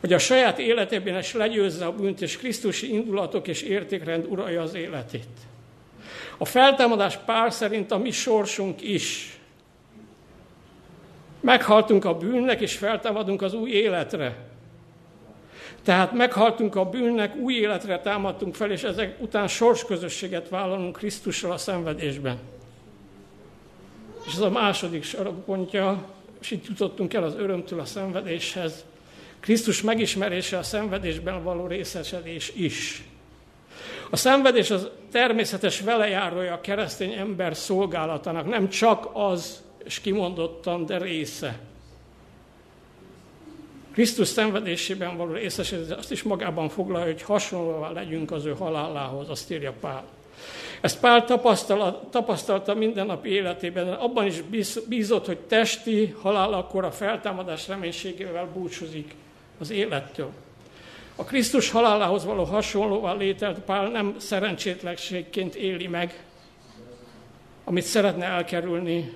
Hogy 0.00 0.12
a 0.12 0.18
saját 0.18 0.58
életében 0.58 1.18
is 1.18 1.32
legyőzze 1.32 1.86
a 1.86 1.92
bűnt, 1.92 2.20
és 2.20 2.36
Krisztusi 2.36 2.92
indulatok 2.92 3.48
és 3.48 3.62
értékrend 3.62 4.26
uralja 4.28 4.62
az 4.62 4.74
életét. 4.74 5.26
A 6.38 6.44
feltámadás 6.44 7.16
pár 7.16 7.52
szerint 7.52 7.90
a 7.90 7.98
mi 7.98 8.10
sorsunk 8.10 8.82
is. 8.82 9.38
Meghaltunk 11.40 12.04
a 12.04 12.16
bűnnek, 12.16 12.60
és 12.60 12.76
feltámadunk 12.76 13.42
az 13.42 13.54
új 13.54 13.70
életre. 13.70 14.36
Tehát 15.82 16.12
meghaltunk 16.12 16.76
a 16.76 16.84
bűnnek, 16.84 17.36
új 17.36 17.54
életre 17.54 18.00
támadtunk 18.00 18.54
fel, 18.54 18.70
és 18.70 18.82
ezek 18.82 19.16
után 19.20 19.48
sorsközösséget 19.48 20.48
vállalunk 20.48 20.96
Krisztussal 20.96 21.52
a 21.52 21.56
szenvedésben. 21.56 22.38
És 24.26 24.32
ez 24.32 24.40
a 24.40 24.50
második 24.50 25.02
sarokpontja 25.02 26.12
és 26.44 26.50
itt 26.50 26.66
jutottunk 26.66 27.14
el 27.14 27.22
az 27.22 27.34
örömtől 27.34 27.80
a 27.80 27.84
szenvedéshez. 27.84 28.84
Krisztus 29.40 29.82
megismerése 29.82 30.58
a 30.58 30.62
szenvedésben 30.62 31.42
való 31.42 31.66
részesedés 31.66 32.52
is. 32.54 33.04
A 34.10 34.16
szenvedés 34.16 34.70
az 34.70 34.88
természetes 35.12 35.80
velejárója 35.80 36.52
a 36.52 36.60
keresztény 36.60 37.12
ember 37.12 37.56
szolgálatának, 37.56 38.46
nem 38.46 38.68
csak 38.68 39.08
az, 39.12 39.62
és 39.84 40.00
kimondottan, 40.00 40.86
de 40.86 40.98
része. 40.98 41.58
Krisztus 43.92 44.28
szenvedésében 44.28 45.16
való 45.16 45.32
részesedés 45.32 45.96
azt 45.96 46.12
is 46.12 46.22
magában 46.22 46.68
foglalja, 46.68 47.06
hogy 47.06 47.22
hasonlóan 47.22 47.92
legyünk 47.92 48.30
az 48.30 48.44
ő 48.44 48.54
halálához, 48.54 49.28
azt 49.28 49.50
írja 49.50 49.72
Pál. 49.80 50.04
Ezt 50.84 51.00
Pál 51.00 51.24
tapasztalta 52.10 52.74
mindennapi 52.74 53.28
életében, 53.28 53.88
abban 53.88 54.26
is 54.26 54.42
bízott, 54.88 55.26
hogy 55.26 55.38
testi 55.38 56.14
halálakor 56.20 56.84
a 56.84 56.90
feltámadás 56.90 57.68
reménységével 57.68 58.48
búcsúzik 58.54 59.14
az 59.58 59.70
élettől. 59.70 60.30
A 61.16 61.24
Krisztus 61.24 61.70
halálához 61.70 62.24
való 62.24 62.44
hasonlóval 62.44 63.16
lételt 63.16 63.58
Pál 63.58 63.88
nem 63.88 64.14
szerencsétlenségként 64.18 65.54
éli 65.54 65.86
meg, 65.86 66.24
amit 67.64 67.84
szeretne 67.84 68.24
elkerülni, 68.24 69.12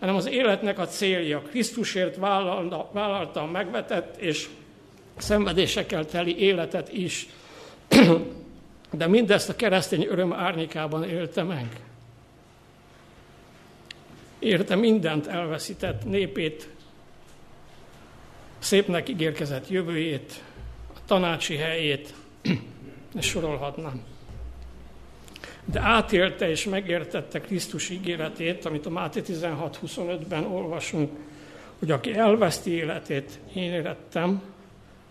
hanem 0.00 0.14
az 0.14 0.26
életnek 0.26 0.78
a 0.78 0.86
célja. 0.86 1.42
Krisztusért 1.42 2.16
vállalta, 2.16 2.90
vállalta 2.92 3.40
a 3.42 3.46
megvetett 3.46 4.16
és 4.16 4.48
szenvedésekkel 5.16 6.06
teli 6.06 6.38
életet 6.38 6.92
is. 6.92 7.28
De 8.92 9.06
mindezt 9.06 9.48
a 9.48 9.56
keresztény 9.56 10.06
öröm 10.06 10.32
árnyékában 10.32 11.04
élte 11.04 11.42
meg. 11.42 11.80
Érte 14.38 14.74
mindent 14.74 15.26
elveszített 15.26 16.04
népét, 16.04 16.68
szépnek 18.58 19.08
ígérkezett 19.08 19.68
jövőjét, 19.68 20.42
a 20.94 20.98
tanácsi 21.06 21.56
helyét, 21.56 22.14
és 23.18 23.26
sorolhatnám. 23.26 24.04
De 25.64 25.80
átélte 25.80 26.50
és 26.50 26.64
megértette 26.64 27.40
Krisztus 27.40 27.90
ígéretét, 27.90 28.64
amit 28.64 28.86
a 28.86 28.90
Máté 28.90 29.22
16.25-ben 29.26 30.44
olvasunk, 30.44 31.10
hogy 31.78 31.90
aki 31.90 32.14
elveszti 32.14 32.70
életét, 32.70 33.38
én 33.54 33.72
érettem, 33.72 34.42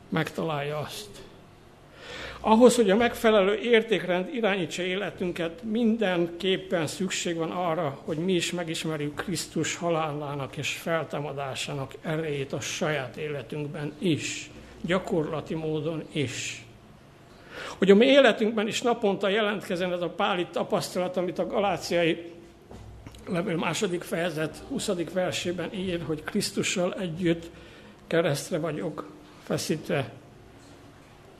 megtalálja 0.09 0.77
azt. 0.77 1.30
Ahhoz, 2.43 2.75
hogy 2.75 2.89
a 2.89 2.95
megfelelő 2.95 3.59
értékrend 3.59 4.33
irányítsa 4.33 4.81
életünket, 4.81 5.63
mindenképpen 5.63 6.87
szükség 6.87 7.35
van 7.35 7.51
arra, 7.51 7.99
hogy 8.05 8.17
mi 8.17 8.33
is 8.33 8.51
megismerjük 8.51 9.15
Krisztus 9.15 9.75
halálának 9.75 10.57
és 10.57 10.69
feltámadásának 10.69 11.93
erejét 12.01 12.53
a 12.53 12.59
saját 12.59 13.17
életünkben 13.17 13.93
is, 13.97 14.49
gyakorlati 14.81 15.53
módon 15.53 16.03
is. 16.11 16.65
Hogy 17.77 17.91
a 17.91 17.95
mi 17.95 18.05
életünkben 18.05 18.67
is 18.67 18.81
naponta 18.81 19.29
jelentkezzen 19.29 19.93
ez 19.93 20.01
a 20.01 20.09
páli 20.09 20.47
tapasztalat, 20.51 21.17
amit 21.17 21.39
a 21.39 21.47
galáciai 21.47 22.31
levél 23.27 23.57
második 23.57 24.01
fejezet 24.01 24.63
20. 24.69 24.89
versében 25.13 25.73
ír, 25.73 26.01
hogy 26.05 26.23
Krisztussal 26.23 26.93
együtt 26.93 27.49
keresztre 28.07 28.57
vagyok 28.57 29.09
feszítve. 29.43 30.20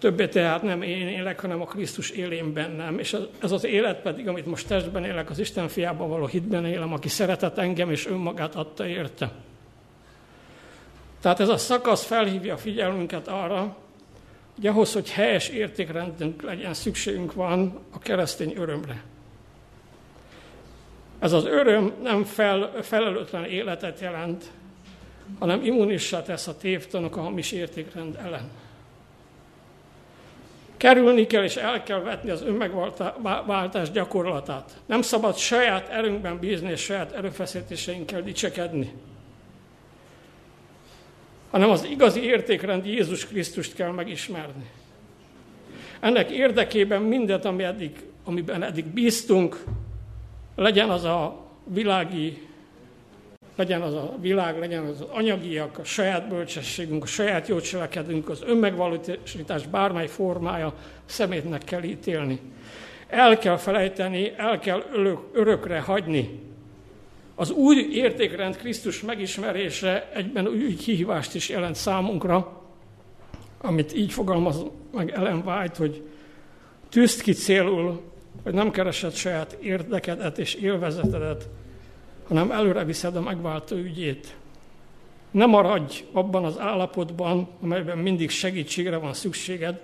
Többé 0.02 0.28
tehát 0.28 0.62
nem 0.62 0.82
én 0.82 1.08
élek, 1.08 1.40
hanem 1.40 1.62
a 1.62 1.66
Krisztus 1.66 2.10
élén 2.10 2.54
bennem. 2.54 3.00
És 3.00 3.18
ez 3.42 3.52
az 3.52 3.64
élet 3.64 4.02
pedig, 4.02 4.28
amit 4.28 4.46
most 4.46 4.68
testben 4.68 5.06
élek, 5.06 5.30
az 5.30 5.40
Isten 5.40 5.68
fiában 5.68 6.10
való 6.10 6.26
hitben 6.26 6.66
élem, 6.66 6.94
aki 6.94 7.08
szeretett 7.08 7.58
engem 7.58 7.92
és 7.92 8.08
önmagát 8.08 8.56
adta 8.56 8.88
érte. 8.88 9.32
Tehát 11.22 11.40
ez 11.40 11.50
a 11.50 11.58
szakasz 11.58 12.06
felhívja 12.06 12.54
a 12.54 12.58
figyelmünket 12.58 13.28
arra, 13.28 13.76
hogy 14.56 14.68
ahhoz, 14.68 14.94
hogy 14.94 15.12
helyes 15.12 15.50
értékrendünk 15.50 16.42
legyen, 16.42 16.74
szükségünk 16.74 17.34
van 17.34 17.80
a 17.92 18.00
keresztény 18.00 18.54
örömre. 18.58 19.04
Ez 21.20 21.32
az 21.32 21.46
öröm 21.46 21.94
nem 22.04 22.24
fel, 22.24 22.72
felelőtlen 22.82 23.46
életet 23.46 24.00
jelent, 24.00 24.52
hanem 25.40 25.64
immunissá 25.64 26.22
tesz 26.22 26.48
a 26.48 26.58
tévtanok 26.58 27.18
a 27.18 27.22
hamis 27.22 27.52
értékrend 27.52 28.16
ellen. 28.16 28.50
Kerülni 30.82 31.28
kell 31.28 31.44
és 31.44 31.56
el 31.56 31.84
kell 31.84 32.00
vetni 32.00 32.30
az 32.30 32.42
önmegváltás 32.44 33.92
gyakorlatát. 33.92 34.82
Nem 34.86 35.02
szabad 35.02 35.38
saját 35.38 35.90
erőnkben 35.90 36.40
bízni 36.40 36.70
és 36.70 36.82
saját 36.82 37.12
erőfeszítéseinkkel 37.12 38.22
dicsekedni. 38.22 38.92
Hanem 41.52 41.70
az 41.70 41.84
igazi 41.84 42.24
értékrend 42.24 42.86
Jézus 42.86 43.28
Krisztust 43.28 43.76
kell 43.76 43.92
megismerni. 43.92 44.70
Ennek 46.00 46.30
érdekében 46.30 47.02
mindent, 47.02 47.46
ami 47.46 47.64
eddig, 47.64 48.04
amiben 48.24 48.64
eddig 48.64 48.86
bíztunk, 48.86 49.64
legyen 50.56 50.90
az 50.90 51.04
a 51.04 51.46
világi, 51.64 52.48
legyen 53.62 53.82
az 53.82 53.94
a 53.94 54.16
világ, 54.20 54.60
legyen 54.60 54.84
az, 54.84 55.02
az 55.02 55.08
anyagiak, 55.10 55.78
a 55.78 55.84
saját 55.84 56.28
bölcsességünk, 56.28 57.04
a 57.04 57.08
saját 57.08 57.48
jó 57.48 57.60
cselekedünk, 57.60 58.30
az 58.30 58.42
önmegvalósítás 58.46 59.68
bármely 59.68 60.08
formája 60.08 60.74
szemétnek 61.06 61.64
kell 61.64 61.84
ítélni. 61.84 62.40
El 63.08 63.38
kell 63.38 63.58
felejteni, 63.58 64.34
el 64.38 64.60
kell 64.60 64.84
örökre 65.34 65.80
hagyni. 65.80 66.40
Az 67.36 67.52
új 67.52 67.88
értékrend 67.92 68.58
Krisztus 68.58 69.02
megismerése 69.02 70.10
egyben 70.14 70.48
új 70.48 70.76
kihívást 70.76 71.36
is 71.36 71.50
jelent 71.50 71.76
számunkra, 71.76 72.62
amit 73.62 73.96
így 73.96 74.14
fogalmaz 74.14 74.66
meg 74.94 75.12
Ellen 75.12 75.44
White, 75.46 75.78
hogy 75.78 76.04
tűzt 76.90 77.22
ki 77.22 77.32
célul 77.32 78.02
hogy 78.44 78.54
nem 78.54 78.72
keresed 78.72 79.14
saját 79.14 79.58
érdekedet 79.62 80.38
és 80.38 80.54
élvezetedet, 80.54 81.50
hanem 82.32 82.52
előre 82.52 82.84
viszed 82.84 83.16
a 83.16 83.22
megváltó 83.22 83.76
ügyét. 83.76 84.36
Ne 85.32 85.46
maradj 85.46 86.04
abban 86.12 86.46
az 86.46 86.60
állapotban, 86.60 87.48
amelyben 87.62 87.98
mindig 87.98 88.30
segítségre 88.30 88.98
van 88.98 89.14
szükséged, 89.14 89.82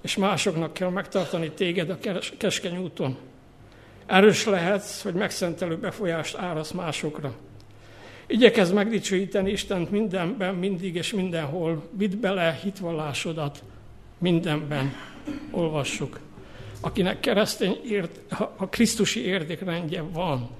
és 0.00 0.16
másoknak 0.16 0.72
kell 0.72 0.88
megtartani 0.88 1.50
téged 1.50 1.90
a 1.90 1.98
keskeny 2.38 2.78
úton. 2.78 3.16
Erős 4.06 4.44
lehetsz, 4.44 5.02
hogy 5.02 5.14
megszentelő 5.14 5.76
befolyást 5.76 6.36
árasz 6.36 6.70
másokra. 6.70 7.34
Igyekezz 8.26 8.72
megdicsőíteni 8.72 9.50
Istent 9.50 9.90
mindenben, 9.90 10.54
mindig 10.54 10.94
és 10.94 11.12
mindenhol. 11.12 11.88
Vidd 11.90 12.20
bele 12.20 12.58
hitvallásodat 12.62 13.62
mindenben. 14.18 14.94
Olvassuk 15.50 16.18
akinek 16.84 17.20
keresztény 17.20 17.80
ért, 17.84 18.20
a 18.56 18.68
Krisztusi 18.68 19.24
értékrendje 19.24 20.02
van, 20.02 20.50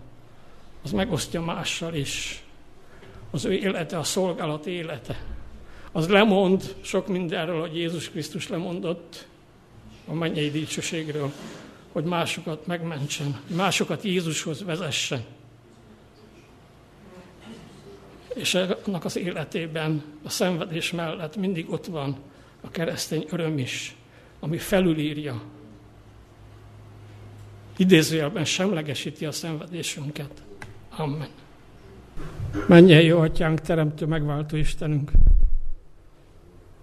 az 0.83 0.91
megosztja 0.93 1.41
mással 1.41 1.95
is. 1.95 2.43
Az 3.31 3.45
ő 3.45 3.53
élete, 3.53 3.99
a 3.99 4.03
szolgálat 4.03 4.67
élete. 4.67 5.25
Az 5.93 6.09
lemond 6.09 6.75
sok 6.81 7.09
mindenről, 7.09 7.61
hogy 7.61 7.77
Jézus 7.77 8.11
Krisztus 8.11 8.49
lemondott 8.49 9.27
a 10.07 10.13
mennyei 10.13 10.51
dicsőségről, 10.51 11.33
hogy 11.93 12.05
másokat 12.05 12.67
megmentsen, 12.67 13.41
másokat 13.47 14.03
Jézushoz 14.03 14.65
vezessen. 14.65 15.25
És 18.35 18.55
annak 18.85 19.05
az 19.05 19.17
életében 19.17 20.05
a 20.23 20.29
szenvedés 20.29 20.91
mellett 20.91 21.37
mindig 21.37 21.71
ott 21.71 21.87
van 21.87 22.17
a 22.61 22.71
keresztény 22.71 23.27
öröm 23.31 23.59
is, 23.59 23.97
ami 24.41 24.59
felülírja 24.59 25.43
idézőjelben 27.77 28.45
semlegesíti 28.45 29.27
a 29.27 29.33
szenvedésünket. 29.33 30.43
Amen. 30.97 31.29
Menjen 32.69 33.03
jó 33.03 33.19
atyánk, 33.19 33.61
teremtő, 33.61 34.07
megváltó 34.07 34.57
Istenünk. 34.57 35.11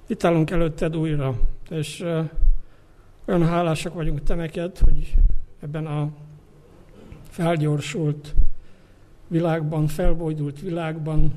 Itt 0.08 0.24
állunk 0.24 0.50
előtted 0.50 0.98
újra, 0.98 1.39
és 1.69 2.06
olyan 3.26 3.45
hálásak 3.45 3.93
vagyunk 3.93 4.24
te 4.24 4.36
neked, 4.36 4.78
hogy 4.78 5.13
ebben 5.60 5.86
a 5.86 6.10
felgyorsult 7.30 8.34
világban, 9.28 9.88
felbojdult 9.88 10.62
világban, 10.62 11.34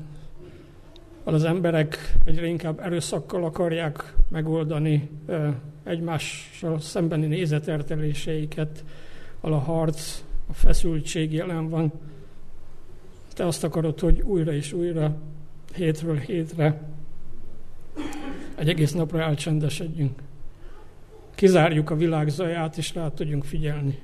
az 1.23 1.43
emberek 1.43 2.15
egyre 2.25 2.45
inkább 2.45 2.79
erőszakkal 2.79 3.43
akarják 3.43 4.13
megoldani 4.29 5.09
egymással 5.83 6.79
szembeni 6.79 7.25
nézeterteléseiket, 7.25 8.83
ahol 9.39 9.55
a 9.55 9.59
harc, 9.59 10.23
a 10.49 10.53
feszültség 10.53 11.33
jelen 11.33 11.69
van. 11.69 11.91
Te 13.33 13.45
azt 13.45 13.63
akarod, 13.63 13.99
hogy 13.99 14.21
újra 14.21 14.53
és 14.53 14.73
újra, 14.73 15.15
hétről 15.75 16.17
hétre 16.17 16.81
egy 18.55 18.69
egész 18.69 18.91
napra 18.91 19.21
elcsendesedjünk. 19.21 20.21
Kizárjuk 21.35 21.89
a 21.89 21.95
világ 21.95 22.29
zaját, 22.29 22.77
és 22.77 22.93
rá 22.93 23.09
tudjunk 23.09 23.43
figyelni. 23.43 23.99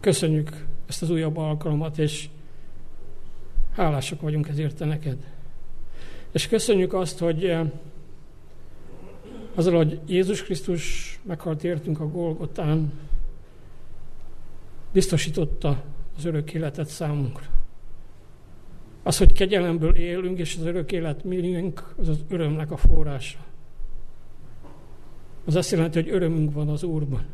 Köszönjük 0.00 0.66
ezt 0.86 1.02
az 1.02 1.10
újabb 1.10 1.36
alkalmat, 1.36 1.98
és 1.98 2.28
hálásak 3.72 4.20
vagyunk 4.20 4.48
ezért 4.48 4.76
te 4.76 4.84
neked. 4.84 5.16
És 6.32 6.48
köszönjük 6.48 6.92
azt, 6.92 7.18
hogy 7.18 7.44
eh, 7.44 7.70
azzal, 9.54 9.76
hogy 9.76 10.00
Jézus 10.06 10.42
Krisztus 10.42 11.18
meghalt 11.22 11.64
értünk 11.64 12.00
a 12.00 12.08
Golgotán, 12.08 12.92
biztosította 14.92 15.82
az 16.16 16.24
örök 16.24 16.52
életet 16.54 16.88
számunkra. 16.88 17.61
Az, 19.02 19.18
hogy 19.18 19.32
kegyelemből 19.32 19.96
élünk, 19.96 20.38
és 20.38 20.56
az 20.56 20.64
örök 20.64 20.92
élet 20.92 21.24
miénk, 21.24 21.94
az 21.98 22.08
az 22.08 22.24
örömnek 22.28 22.70
a 22.70 22.76
forrása. 22.76 23.38
Az 25.44 25.54
azt 25.54 25.70
jelenti, 25.70 26.02
hogy 26.02 26.10
örömünk 26.10 26.52
van 26.52 26.68
az 26.68 26.82
Úrban. 26.82 27.24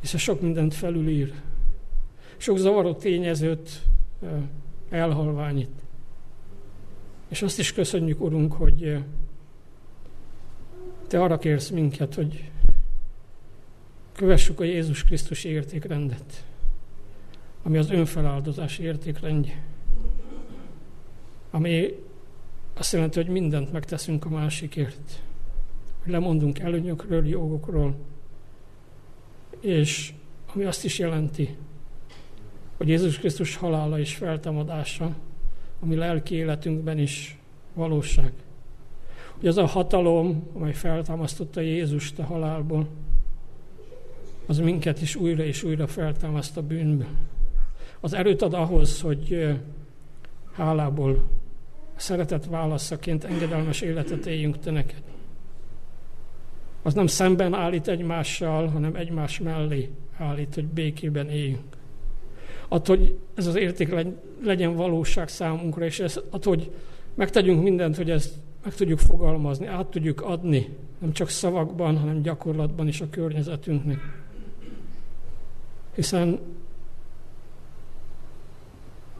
Hiszen 0.00 0.20
sok 0.20 0.40
mindent 0.40 0.74
felülír. 0.74 1.32
Sok 2.36 2.56
zavaró 2.58 2.94
tényezőt 2.94 3.82
elhalványít. 4.90 5.82
És 7.28 7.42
azt 7.42 7.58
is 7.58 7.72
köszönjük, 7.72 8.20
Urunk, 8.20 8.52
hogy 8.52 8.98
Te 11.06 11.22
arra 11.22 11.38
kérsz 11.38 11.68
minket, 11.68 12.14
hogy 12.14 12.50
kövessük 14.12 14.60
a 14.60 14.64
Jézus 14.64 15.04
Krisztus 15.04 15.44
értékrendet 15.44 16.44
ami 17.62 17.78
az 17.78 17.90
önfeláldozás 17.90 18.78
értékrendje. 18.78 19.62
Ami 21.54 21.94
azt 22.74 22.92
jelenti, 22.92 23.22
hogy 23.22 23.30
mindent 23.30 23.72
megteszünk 23.72 24.24
a 24.24 24.28
másikért. 24.28 25.22
Lemondunk 26.04 26.58
előnyökről, 26.58 27.26
jogokról, 27.26 27.94
és 29.60 30.12
ami 30.54 30.64
azt 30.64 30.84
is 30.84 30.98
jelenti, 30.98 31.56
hogy 32.76 32.88
Jézus 32.88 33.18
Krisztus 33.18 33.56
halála 33.56 33.98
és 33.98 34.14
feltámadása, 34.14 35.14
ami 35.80 35.94
lelki 35.94 36.34
életünkben 36.34 36.98
is 36.98 37.38
valóság. 37.74 38.32
Hogy 39.34 39.46
az 39.46 39.56
a 39.56 39.66
hatalom, 39.66 40.48
amely 40.54 40.74
feltámasztotta 40.74 41.60
Jézust 41.60 42.18
a 42.18 42.24
halálból, 42.24 42.88
az 44.46 44.58
minket 44.58 45.02
is 45.02 45.16
újra 45.16 45.44
és 45.44 45.62
újra 45.62 45.86
feltámaszt 45.86 46.56
a 46.56 46.62
bűnből 46.62 47.06
az 48.04 48.12
erőt 48.12 48.42
ad 48.42 48.54
ahhoz, 48.54 49.00
hogy 49.00 49.56
hálából 50.52 51.24
szeretett 52.02 52.44
válaszaként 52.44 53.24
engedelmes 53.24 53.80
életet 53.80 54.26
éljünk 54.26 54.58
te 54.58 54.70
neked. 54.70 55.02
az 56.82 56.94
nem 56.94 57.06
szemben 57.06 57.54
állít 57.54 57.88
egymással, 57.88 58.66
hanem 58.66 58.94
egymás 58.94 59.40
mellé 59.40 59.90
állít, 60.18 60.54
hogy 60.54 60.64
békében 60.64 61.28
éljünk. 61.28 61.76
Attól, 62.68 62.96
hogy 62.96 63.18
ez 63.34 63.46
az 63.46 63.54
érték 63.54 63.94
legyen 64.42 64.76
valóság 64.76 65.28
számunkra, 65.28 65.84
és 65.84 66.00
ez, 66.00 66.20
attól, 66.30 66.54
hogy 66.54 66.70
megtegyünk 67.14 67.62
mindent, 67.62 67.96
hogy 67.96 68.10
ezt 68.10 68.34
meg 68.64 68.74
tudjuk 68.74 68.98
fogalmazni, 68.98 69.66
át 69.66 69.86
tudjuk 69.86 70.22
adni, 70.22 70.68
nem 70.98 71.12
csak 71.12 71.28
szavakban, 71.28 71.98
hanem 71.98 72.22
gyakorlatban 72.22 72.88
is 72.88 73.00
a 73.00 73.10
környezetünknek. 73.10 73.98
Hiszen 75.94 76.38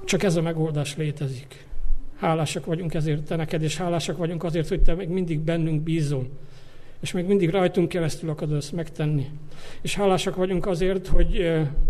csak 0.04 0.22
ez 0.22 0.36
a 0.36 0.42
megoldás 0.42 0.96
létezik. 0.96 1.70
Hálásak 2.22 2.64
vagyunk 2.64 2.94
ezért 2.94 3.22
te 3.22 3.36
neked, 3.36 3.62
és 3.62 3.76
hálásak 3.76 4.16
vagyunk 4.16 4.44
azért, 4.44 4.68
hogy 4.68 4.82
te 4.82 4.94
még 4.94 5.08
mindig 5.08 5.40
bennünk 5.40 5.82
bízol, 5.82 6.28
és 7.00 7.12
még 7.12 7.26
mindig 7.26 7.50
rajtunk 7.50 7.88
keresztül 7.88 8.30
akarod 8.30 8.56
ezt 8.56 8.72
megtenni. 8.72 9.30
És 9.80 9.94
hálásak 9.94 10.36
vagyunk 10.36 10.66
azért, 10.66 11.06
hogy 11.06 11.40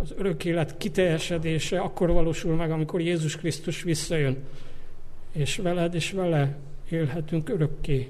az 0.03 0.15
örök 0.17 0.45
élet 0.45 0.77
kiteljesedése 0.77 1.81
akkor 1.81 2.13
valósul 2.13 2.55
meg, 2.55 2.71
amikor 2.71 3.01
Jézus 3.01 3.37
Krisztus 3.37 3.83
visszajön, 3.83 4.37
és 5.33 5.57
veled 5.57 5.95
és 5.95 6.11
vele 6.11 6.57
élhetünk 6.91 7.49
örökké, 7.49 8.09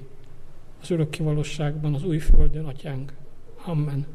az 0.81 0.91
örökké 0.91 1.23
valóságban, 1.23 1.93
az 1.93 2.05
új 2.05 2.17
földön, 2.17 2.65
atyánk. 2.65 3.13
Amen. 3.65 4.05